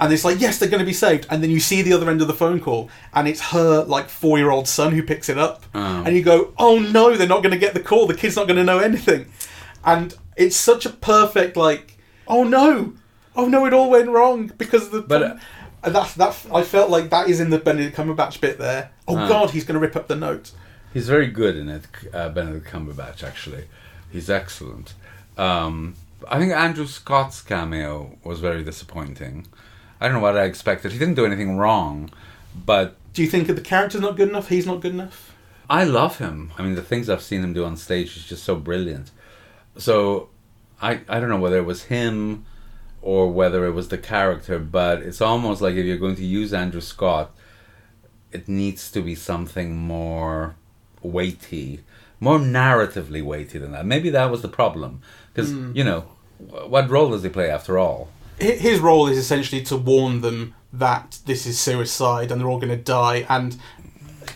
[0.00, 1.26] And it's like, yes, they're going to be saved.
[1.28, 4.08] And then you see the other end of the phone call, and it's her, like,
[4.08, 5.64] four year old son who picks it up.
[5.74, 6.04] Oh.
[6.04, 8.06] And you go, oh no, they're not going to get the call.
[8.06, 9.26] The kid's not going to know anything.
[9.84, 12.94] And it's such a perfect, like, oh no,
[13.34, 15.00] oh no, it all went wrong because of the.
[15.02, 15.36] But, uh,
[15.82, 16.36] and that's that.
[16.54, 18.90] I felt like that is in the Benedict Cumberbatch bit there.
[19.08, 19.28] Oh Ah.
[19.28, 20.52] god, he's going to rip up the note.
[20.94, 21.82] He's very good in it,
[22.14, 23.64] uh, Benedict Cumberbatch, actually.
[24.10, 24.94] He's excellent.
[25.36, 25.94] Um,
[26.28, 29.46] I think Andrew Scott's cameo was very disappointing.
[30.00, 30.92] I don't know what I expected.
[30.92, 32.10] He didn't do anything wrong,
[32.54, 34.48] but Do you think that the character's not good enough?
[34.48, 35.34] He's not good enough.
[35.68, 36.52] I love him.
[36.56, 39.10] I mean, the things I've seen him do on stage is just so brilliant.
[39.76, 40.28] So,
[40.80, 42.46] I I don't know whether it was him
[43.02, 46.52] or whether it was the character, but it's almost like if you're going to use
[46.52, 47.34] Andrew Scott,
[48.32, 50.56] it needs to be something more
[51.02, 51.80] weighty,
[52.20, 53.86] more narratively weighty than that.
[53.86, 55.00] Maybe that was the problem,
[55.32, 55.72] because hmm.
[55.74, 56.00] you know,
[56.38, 58.08] what role does he play after all?
[58.40, 62.58] Hi- His role is essentially to warn them that this is suicide and they're all
[62.58, 63.56] going to die, and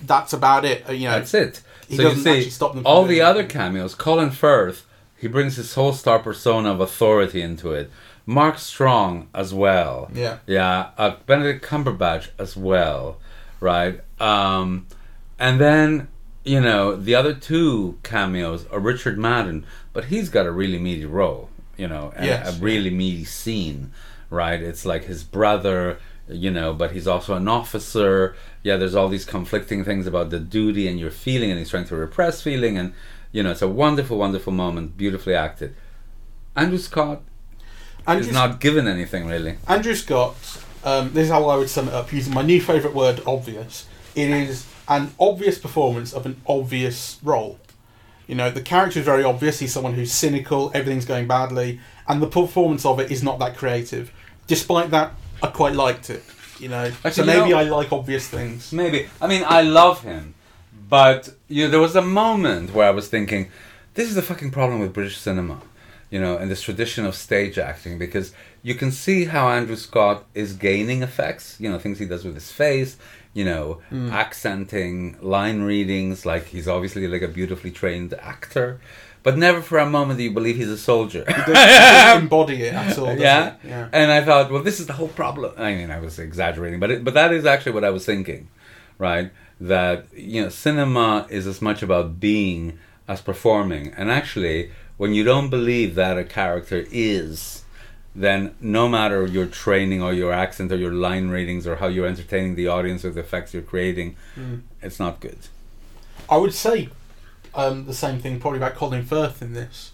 [0.05, 0.89] that's about it.
[0.91, 1.63] You know, That's it.
[1.89, 4.87] He so you doesn't see, actually stop them all the other cameos, Colin Firth,
[5.17, 7.91] he brings his whole star persona of authority into it.
[8.25, 10.11] Mark Strong as well.
[10.15, 10.39] Yeah.
[10.47, 10.91] Yeah.
[10.97, 13.19] Uh, Benedict Cumberbatch as well,
[13.61, 14.01] right?
[14.21, 14.87] Um,
[15.39, 16.09] and then
[16.45, 21.05] you know the other two cameos are Richard Madden, but he's got a really meaty
[21.05, 21.51] role.
[21.83, 22.41] You know, and Yes.
[22.49, 23.91] a really meaty scene,
[24.31, 24.61] right?
[24.71, 28.37] It's like his brother, you know, but he's also an officer.
[28.63, 31.87] Yeah, there's all these conflicting things about the duty and your feeling, and he's trying
[31.87, 32.93] to repress feeling, and
[33.33, 35.75] you know, it's a wonderful, wonderful moment, beautifully acted.
[36.55, 37.23] Andrew Scott
[38.07, 39.57] Andrew, is not given anything really.
[39.67, 40.37] Andrew Scott.
[40.85, 43.87] Um, this is how I would sum it up using my new favourite word, obvious.
[44.15, 47.59] It is an obvious performance of an obvious role.
[48.27, 49.59] You know, the character is very obvious.
[49.59, 53.57] He's someone who's cynical, everything's going badly, and the performance of it is not that
[53.57, 54.13] creative.
[54.47, 56.23] Despite that, I quite liked it.
[56.59, 58.73] You know, so Actually, you maybe know- I like obvious things.
[58.73, 59.09] Maybe.
[59.21, 60.35] I mean, I love him,
[60.89, 63.51] but you know, there was a moment where I was thinking,
[63.95, 65.61] this is the fucking problem with British cinema.
[66.11, 70.25] you know, and this tradition of stage acting because you can see how Andrew Scott
[70.35, 72.99] is gaining effects, you know, things he does with his face,
[73.35, 74.11] you know, mm.
[74.11, 78.81] accenting, line readings, like he's obviously like a beautifully trained actor,
[79.23, 81.25] but never for a moment do you believe he's a soldier.
[81.27, 83.17] He doesn't embody it at all.
[83.17, 83.55] yeah?
[83.65, 83.89] yeah.
[83.93, 85.55] And I thought, well, this is the whole problem.
[85.57, 88.49] I mean, I was exaggerating, but it, but that is actually what I was thinking,
[88.99, 89.31] right?
[89.61, 95.25] That you know, cinema is as much about being as performing, and actually, when you
[95.25, 97.62] don't believe that a character is,
[98.15, 102.07] then no matter your training or your accent or your line readings or how you're
[102.07, 104.63] entertaining the audience or the effects you're creating, Mm.
[104.83, 105.39] it's not good.
[106.29, 106.89] I would say
[107.55, 109.93] um, the same thing probably about Colin Firth in this.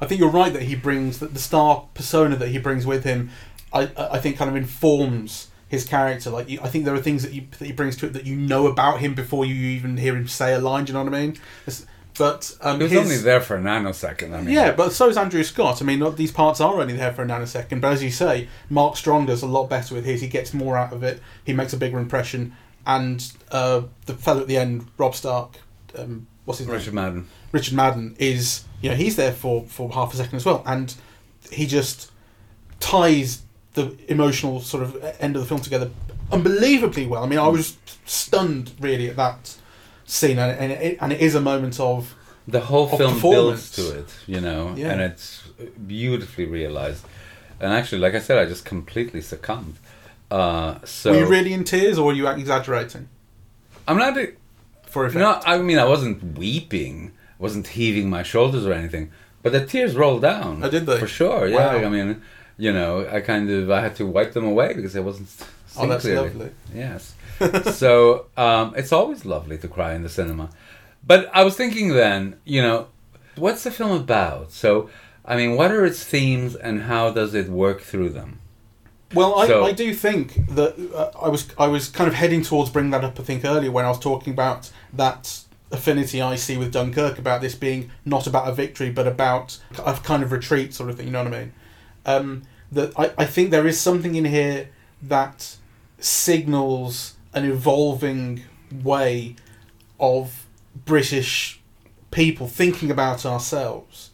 [0.00, 3.04] I think you're right that he brings that the star persona that he brings with
[3.04, 3.30] him.
[3.72, 6.28] I I think kind of informs his character.
[6.30, 8.26] Like you, I think there are things that, you, that he brings to it that
[8.26, 10.84] you know about him before you even hear him say a line.
[10.84, 11.30] Do you know what I mean?
[11.66, 11.86] It's-
[12.18, 14.34] But um, He was his- only there for a nanosecond.
[14.34, 15.80] I mean, yeah, but so is Andrew Scott.
[15.80, 18.96] I mean, these parts are only there for a nanosecond, but as you say, Mark
[18.96, 20.20] Strong does a lot better with his.
[20.20, 21.20] He gets more out of it.
[21.44, 22.54] He makes a bigger impression.
[22.86, 25.56] And uh, the fellow at the end, Robb Stark,
[25.96, 26.76] um, what's his name?
[26.76, 27.28] Richard Madden.
[27.52, 30.94] Richard Madden is you know he's there for for half a second as well, and
[31.50, 32.10] he just
[32.80, 33.42] ties
[33.74, 35.90] the emotional sort of end of the film together
[36.30, 37.22] unbelievably well.
[37.22, 39.56] I mean, I was stunned really at that
[40.12, 42.14] scene, and, and, it, and it is a moment of
[42.46, 44.90] the whole of film builds to it, you know, Yeah.
[44.92, 45.42] and it's
[45.86, 47.04] beautifully realized.
[47.60, 49.76] And actually, like I said, I just completely succumbed.
[50.30, 53.06] Uh, so were you really in tears or were you exaggerating
[53.86, 54.16] I'm not.
[54.86, 55.20] for effect?
[55.20, 59.10] No, I mean I wasn't weeping, wasn't heaving my shoulders or anything,
[59.42, 60.64] but the tears rolled down.
[60.64, 60.98] I did they?
[60.98, 61.46] For sure.
[61.46, 61.74] Yeah.
[61.76, 61.86] Wow.
[61.86, 62.22] I mean,
[62.56, 65.28] you know, I kind of I had to wipe them away because I wasn't.
[65.76, 66.28] Oh, that's clearly.
[66.28, 66.50] lovely.
[66.74, 67.14] Yes.
[67.72, 70.50] so um, it's always lovely to cry in the cinema.
[71.04, 72.86] But I was thinking then, you know,
[73.36, 74.52] what's the film about?
[74.52, 74.88] So,
[75.24, 78.38] I mean, what are its themes and how does it work through them?
[79.14, 82.42] Well, I, So- I do think that uh, I was I was kind of heading
[82.42, 83.20] towards bringing that up.
[83.20, 85.40] I think earlier when I was talking about that
[85.70, 89.94] affinity I see with Dunkirk about this being not about a victory but about a
[89.94, 91.06] kind of retreat sort of thing.
[91.06, 91.52] You know what I mean?
[92.06, 92.42] Um,
[92.72, 94.68] that I, I think there is something in here
[95.02, 95.56] that
[95.98, 98.42] signals an evolving
[98.82, 99.36] way
[99.98, 100.46] of
[100.84, 101.60] British
[102.10, 104.10] people thinking about ourselves.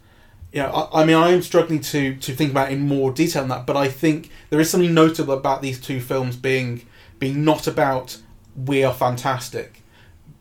[0.53, 3.13] You know, I, I mean, I am struggling to to think about it in more
[3.13, 6.87] detail than that, but I think there is something notable about these two films being
[7.19, 8.19] being not about
[8.57, 9.83] we are fantastic,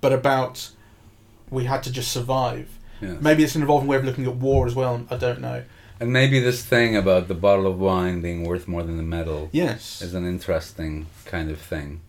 [0.01, 0.69] but about
[1.49, 2.69] we had to just survive.
[3.01, 3.21] Yes.
[3.21, 5.05] Maybe it's an evolving way of looking at war as well.
[5.09, 5.63] I don't know.
[5.99, 9.49] And maybe this thing about the bottle of wine being worth more than the medal
[9.51, 12.01] Yes, is an interesting kind of thing.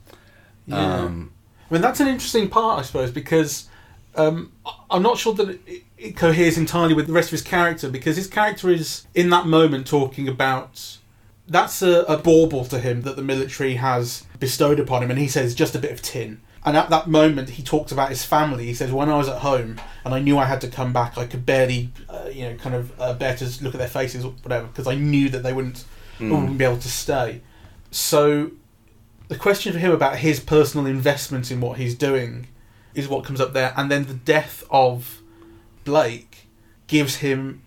[0.69, 0.95] Yeah.
[1.01, 1.33] Um,
[1.71, 3.69] I mean that's an interesting part, I suppose, because
[4.15, 4.53] um,
[4.91, 8.17] I'm not sure that it, it coheres entirely with the rest of his character because
[8.17, 10.99] his character is in that moment talking about
[11.47, 15.27] that's a, a bauble to him that the military has bestowed upon him, and he
[15.29, 16.41] says just a bit of tin.
[16.65, 18.67] And at that moment, he talks about his family.
[18.67, 21.17] He says, "When I was at home and I knew I had to come back,
[21.17, 24.25] I could barely, uh, you know, kind of uh, bear to look at their faces
[24.27, 25.85] or whatever, because I knew that they wouldn't,
[26.19, 26.31] Mm.
[26.31, 27.41] wouldn't be able to stay."
[27.91, 28.51] So,
[29.29, 32.49] the question for him about his personal investment in what he's doing
[32.95, 35.23] is what comes up there, and then the death of
[35.85, 36.47] Blake
[36.87, 37.63] gives him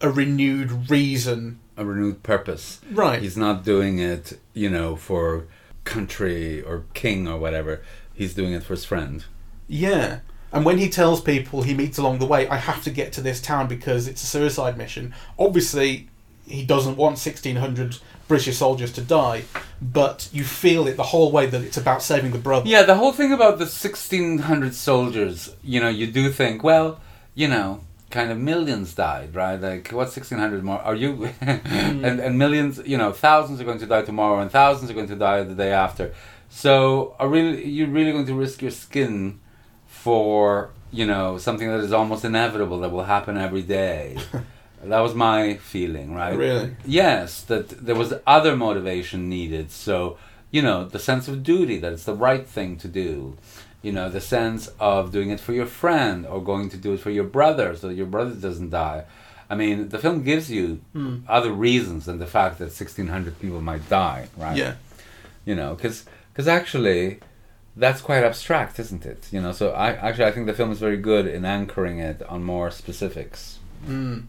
[0.00, 1.58] a renewed reason.
[1.76, 2.80] a renewed purpose.
[2.90, 3.20] Right.
[3.22, 5.46] He's not doing it, you know, for
[5.84, 7.82] country or king or whatever.
[8.12, 9.24] He's doing it for his friend.
[9.68, 10.20] Yeah.
[10.52, 13.20] And when he tells people he meets along the way, I have to get to
[13.20, 15.14] this town because it's a suicide mission.
[15.38, 16.08] Obviously,
[16.48, 19.44] he doesn't want 1,600 British soldiers to die,
[19.80, 22.68] but you feel it the whole way that it's about saving the brother.
[22.68, 27.00] Yeah, the whole thing about the 1600 soldiers, you know, you do think, well,
[27.34, 27.80] you know,
[28.10, 29.60] kind of millions died, right?
[29.60, 30.80] Like, what's 1600 more?
[30.80, 31.30] Are you.
[31.40, 32.04] Hmm.
[32.04, 35.08] and, and millions, you know, thousands are going to die tomorrow and thousands are going
[35.08, 36.14] to die the day after.
[36.48, 39.40] So, are really you're really going to risk your skin
[39.86, 44.18] for, you know, something that is almost inevitable that will happen every day?
[44.84, 46.36] that was my feeling, right?
[46.36, 46.76] Really?
[46.84, 49.70] Yes, that there was other motivation needed.
[49.70, 50.16] So,
[50.50, 53.36] you know, the sense of duty that it's the right thing to do.
[53.82, 57.00] You know, the sense of doing it for your friend or going to do it
[57.00, 59.04] for your brother so that your brother doesn't die.
[59.50, 61.18] I mean, the film gives you Hmm.
[61.28, 64.56] other reasons than the fact that 1600 people might die, right?
[64.56, 64.74] Yeah.
[65.44, 66.04] You know, because
[66.48, 67.20] actually
[67.76, 69.28] that's quite abstract, isn't it?
[69.30, 72.22] You know, so I actually I think the film is very good in anchoring it
[72.28, 73.58] on more specifics.
[73.86, 74.24] Mm.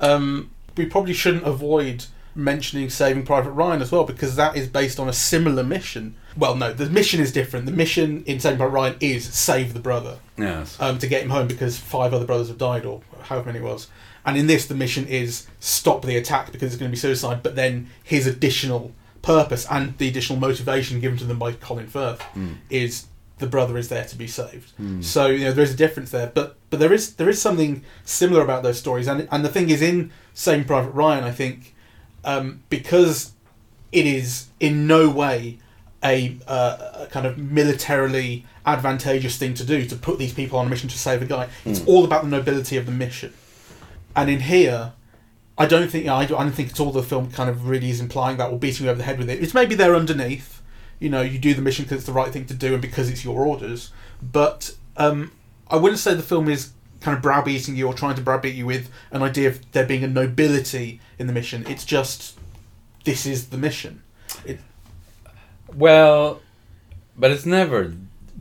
[0.00, 5.00] Um, we probably shouldn't avoid mentioning Saving Private Ryan as well because that is based
[5.00, 6.14] on a similar mission.
[6.36, 7.66] Well, no, the mission is different.
[7.66, 10.76] The mission in Saving Private Ryan is save the brother Yes.
[10.80, 13.64] um, to get him home because five other brothers have died or however many it
[13.64, 13.88] was.
[14.24, 17.42] And in this, the mission is stop the attack because it's going to be suicide.
[17.42, 18.92] But then his additional
[19.22, 22.22] purpose and the additional motivation given to them by Colin Firth
[22.70, 23.06] is
[23.38, 24.72] the brother is there to be saved.
[25.02, 27.82] So you know there is a difference there, but but there is there is something
[28.04, 29.06] similar about those stories.
[29.06, 31.74] And and the thing is, in Saving Private Ryan, I think
[32.24, 33.32] um, because
[33.92, 35.58] it is in no way
[36.04, 40.66] a, uh, a kind of militarily advantageous thing to do to put these people on
[40.66, 41.48] a mission to save a guy.
[41.64, 43.32] It's all about the nobility of the mission.
[44.14, 44.92] And in here,
[45.56, 48.36] I don't think I don't think at all the film kind of really is implying
[48.36, 49.42] that or beating you over the head with it.
[49.42, 50.57] It's maybe there underneath.
[50.98, 53.08] You know, you do the mission because it's the right thing to do and because
[53.08, 53.92] it's your orders.
[54.20, 55.32] But um,
[55.68, 58.66] I wouldn't say the film is kind of browbeating you or trying to browbeat you
[58.66, 61.64] with an idea of there being a nobility in the mission.
[61.68, 62.38] It's just
[63.04, 64.02] this is the mission.
[64.44, 64.58] It,
[65.74, 66.40] Well,
[67.16, 67.94] but it's never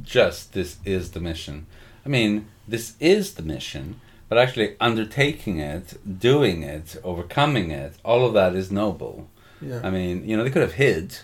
[0.03, 1.67] just this is the mission.
[2.05, 3.99] I mean, this is the mission,
[4.29, 9.29] but actually undertaking it, doing it, overcoming it, all of that is noble.
[9.61, 9.81] yeah.
[9.83, 11.19] I mean, you know, they could have hid.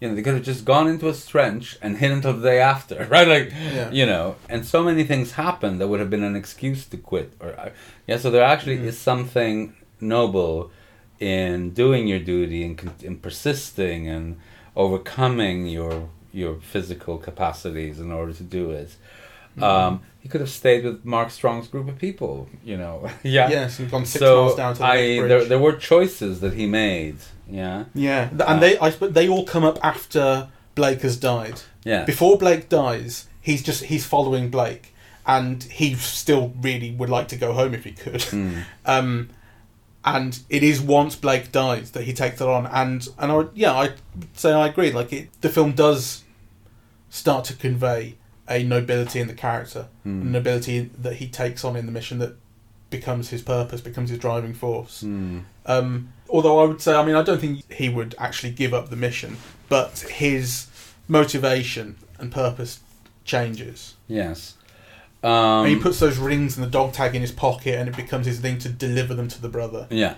[0.00, 2.60] You know, they could have just gone into a trench and hid until the day
[2.60, 3.26] after, right?
[3.26, 3.90] Like, Yeah.
[3.90, 7.32] you know, and so many things happened that would have been an excuse to quit.
[7.40, 7.70] Or, uh,
[8.06, 8.84] yeah, so there actually Mhm.
[8.84, 10.70] is something noble
[11.18, 14.36] in doing your duty and in persisting and
[14.76, 18.90] overcoming your your physical capacities in order to do it.
[19.56, 19.62] Mm-hmm.
[19.64, 23.08] Um, he could have stayed with Mark Strong's group of people, you know.
[23.24, 23.48] yeah.
[23.48, 24.96] Yes, and gone six so miles down to the I
[25.26, 27.16] there, there were choices that he made.
[27.50, 27.84] Yeah.
[27.94, 31.60] Yeah, th- Uh, and they I suppose they all come up after Blake has died.
[31.84, 32.04] Yeah.
[32.04, 34.94] Before Blake dies, he's just he's following Blake,
[35.26, 38.20] and he still really would like to go home if he could.
[38.20, 38.62] Mm.
[38.86, 39.30] Um,
[40.04, 43.50] and it is once Blake dies that he takes it on, and and I would,
[43.54, 43.90] yeah I
[44.34, 44.92] say I agree.
[44.92, 46.22] Like it, the film does
[47.10, 48.14] start to convey
[48.48, 50.22] a nobility in the character, Mm.
[50.22, 52.36] a nobility that he takes on in the mission that
[52.90, 55.02] becomes his purpose, becomes his driving force.
[55.02, 55.42] Mm.
[55.66, 58.90] Um, although I would say, I mean, I don't think he would actually give up
[58.90, 59.36] the mission,
[59.68, 60.66] but his
[61.06, 62.80] motivation and purpose
[63.24, 63.94] changes.
[64.06, 64.54] Yes.
[65.22, 67.96] Um, and he puts those rings and the dog tag in his pocket, and it
[67.96, 69.86] becomes his thing to deliver them to the brother.
[69.90, 70.14] yeah.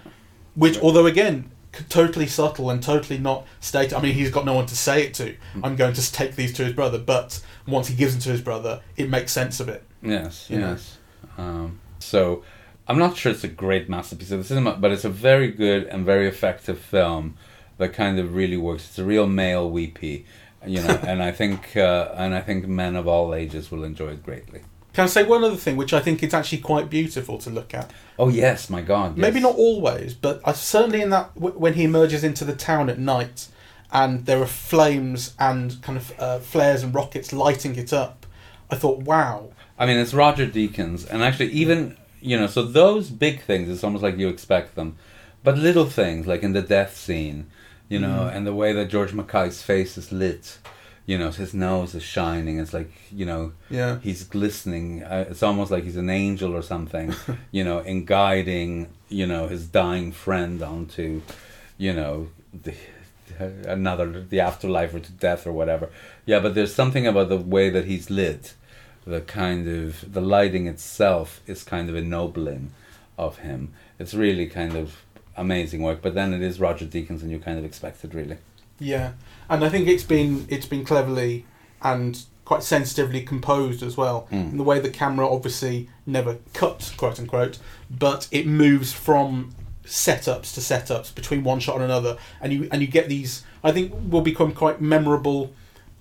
[0.56, 1.50] Which, although again,
[1.88, 3.94] totally subtle and totally not stated.
[3.94, 5.36] I mean, he's got no one to say it to.
[5.62, 8.40] I'm going to take these to his brother, but once he gives them to his
[8.40, 9.84] brother, it makes sense of it.
[10.02, 10.46] Yes.
[10.50, 10.98] Yes.
[11.38, 12.42] Um, so
[12.90, 15.84] I'm not sure it's a great masterpiece of the cinema, but it's a very good
[15.84, 17.36] and very effective film
[17.78, 18.88] that kind of really works.
[18.88, 20.26] It's a real male weepy,
[20.66, 24.08] you know, and I think uh, and I think men of all ages will enjoy
[24.08, 24.62] it greatly.
[24.92, 27.74] Can I say one other thing, which I think is actually quite beautiful to look
[27.74, 27.92] at?
[28.18, 29.16] Oh yes, my God.
[29.16, 29.22] Yes.
[29.22, 32.90] Maybe not always, but I, certainly in that w- when he emerges into the town
[32.90, 33.46] at night,
[33.92, 38.26] and there are flames and kind of uh, flares and rockets lighting it up.
[38.68, 43.10] I thought, wow, I mean, it's Roger Deakins, and actually, even you know, so those
[43.10, 44.96] big things, it's almost like you expect them,
[45.42, 47.46] but little things like in the death scene,
[47.88, 48.36] you know, Mm.
[48.36, 50.58] and the way that George Mackay's face is lit,
[51.06, 52.60] you know, his nose is shining.
[52.60, 55.02] It's like you know, yeah, he's glistening.
[55.02, 57.14] Uh, it's almost like he's an angel or something,
[57.50, 61.20] you know, in guiding you know his dying friend onto,
[61.78, 62.28] you know,
[62.62, 62.74] the,
[63.66, 65.88] another the afterlife or to death or whatever.
[66.26, 68.54] Yeah, but there's something about the way that he's lit,
[69.06, 72.72] the kind of the lighting itself is kind of ennobling
[73.18, 73.72] of him.
[73.98, 74.96] It's really kind of
[75.36, 76.02] amazing work.
[76.02, 78.38] But then it is Roger Deakins, and you kind of expect it really.
[78.78, 79.12] yeah,
[79.48, 81.44] and I think it's been it's been cleverly
[81.82, 84.26] and quite sensitively composed as well.
[84.30, 84.52] Mm.
[84.52, 87.58] In the way the camera obviously never cuts, quote unquote,
[87.90, 92.82] but it moves from setups to setups between one shot and another, and you and
[92.82, 93.44] you get these.
[93.62, 95.52] I think will become quite memorable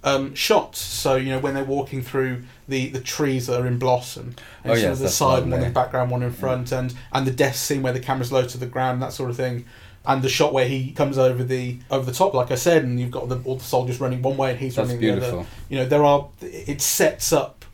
[0.03, 0.79] um, shots.
[0.79, 4.71] So you know when they're walking through the, the trees that are in blossom, and
[4.73, 7.55] Oh, yes, the side, one in the background, one in front, and and the death
[7.55, 9.65] scene where the camera's low to the ground, that sort of thing.
[10.05, 12.99] And the shot where he comes over the over the top, like I said, and
[12.99, 15.19] you've got the, all the soldiers running one way and he's That's running the other
[15.19, 15.45] beautiful.
[15.69, 17.65] you know there are it sets up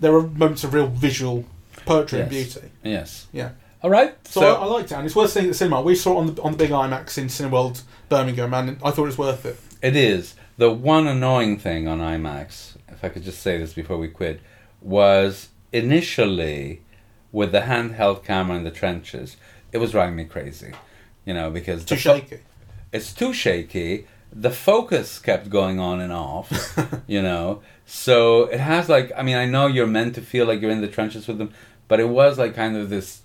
[0.00, 1.44] there are moments of real visual
[1.84, 3.26] poetry and beauty Yes.
[3.32, 3.50] yeah
[3.82, 4.14] All right.
[4.26, 6.16] so, I, I liked it and it's worth seeing at the cinema we saw it
[6.16, 9.44] on the on the big IMAX in Cineworld Birmingham and I thought it was worth
[9.46, 10.34] it It is.
[10.58, 14.40] The one annoying thing on IMAX, if I could just say this before we quit,
[14.80, 16.82] was initially
[17.30, 19.36] with the handheld camera in the trenches,
[19.72, 20.72] it was driving me crazy.
[21.24, 22.20] You know, because too the fo-
[22.92, 24.06] it's too shaky.
[24.32, 27.62] The focus kept going on and off, you know.
[27.86, 30.80] So it has like I mean I know you're meant to feel like you're in
[30.80, 31.52] the trenches with them,
[31.88, 33.22] but it was like kind of this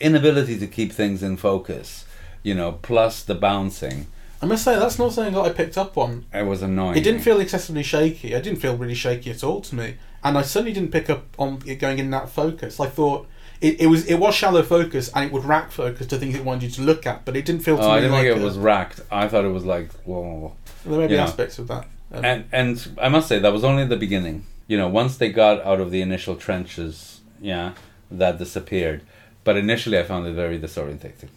[0.00, 2.04] inability to keep things in focus,
[2.42, 4.06] you know, plus the bouncing.
[4.42, 6.96] I must say that's not something that I picked up on It was annoying.
[6.96, 10.36] it didn't feel excessively shaky it didn't feel really shaky at all to me and
[10.36, 13.26] I certainly didn't pick up on it going in that focus I thought
[13.60, 16.44] it, it was it was shallow focus and it would rack focus to things it
[16.44, 18.36] wanted you to look at, but it didn't feel to Oh, I didn't like think
[18.36, 19.00] it a- was racked.
[19.12, 20.52] I thought it was like whoa.
[20.84, 21.22] there may be know.
[21.22, 21.86] aspects of that.
[22.12, 24.44] Um, And and I must say that was only the beginning.
[24.66, 27.74] You know, once they got out of the initial trenches, yeah,
[28.10, 29.02] that disappeared.
[29.44, 31.28] But initially, I found it very disorientating.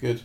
[0.00, 0.22] good.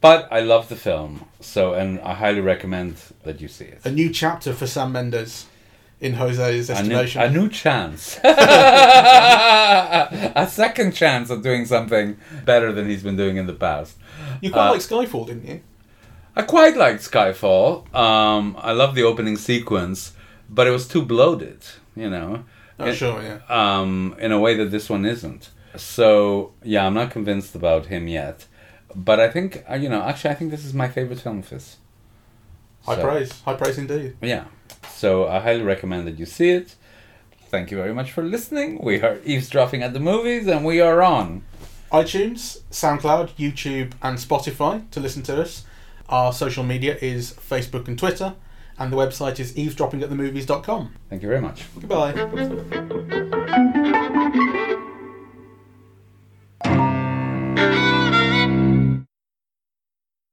[0.00, 3.80] But I love the film, so and I highly recommend that you see it.
[3.84, 5.46] A new chapter for Sam Mendes
[6.00, 7.22] in Jose's A new, estimation.
[7.22, 8.18] a new chance,
[10.36, 13.96] a second chance of doing something better than he's been doing in the past.
[14.40, 15.60] you quite uh, like Skyfall, didn't you?
[16.34, 17.94] I quite liked Skyfall.
[17.94, 20.12] Um, I love the opening sequence,
[20.50, 21.60] but it was too bloated,
[21.94, 22.44] you know.
[22.78, 23.38] Oh, It- sure, yeah.
[23.48, 25.50] um, in a way that this one isn't.
[25.76, 28.46] So yeah, I'm not convinced about him yet,
[28.96, 30.02] but I think uh, you know.
[30.02, 31.76] Actually, I think this is my favorite film of his.
[32.84, 33.40] High So, praise.
[33.42, 34.16] High praise indeed.
[34.20, 34.44] Yeah,
[34.94, 36.74] so I highly recommend that you see it.
[37.48, 38.80] Thank you very much for listening.
[38.82, 41.42] We are eavesdropping at the movies, and we are on.
[41.92, 45.64] iTunes, SoundCloud, YouTube, and Spotify to listen to us.
[46.08, 48.34] Our social media is Facebook and Twitter,
[48.78, 50.94] and the website is eavesdroppingatthemovies.com.
[51.08, 51.64] Thank you very much.
[51.80, 52.12] Goodbye.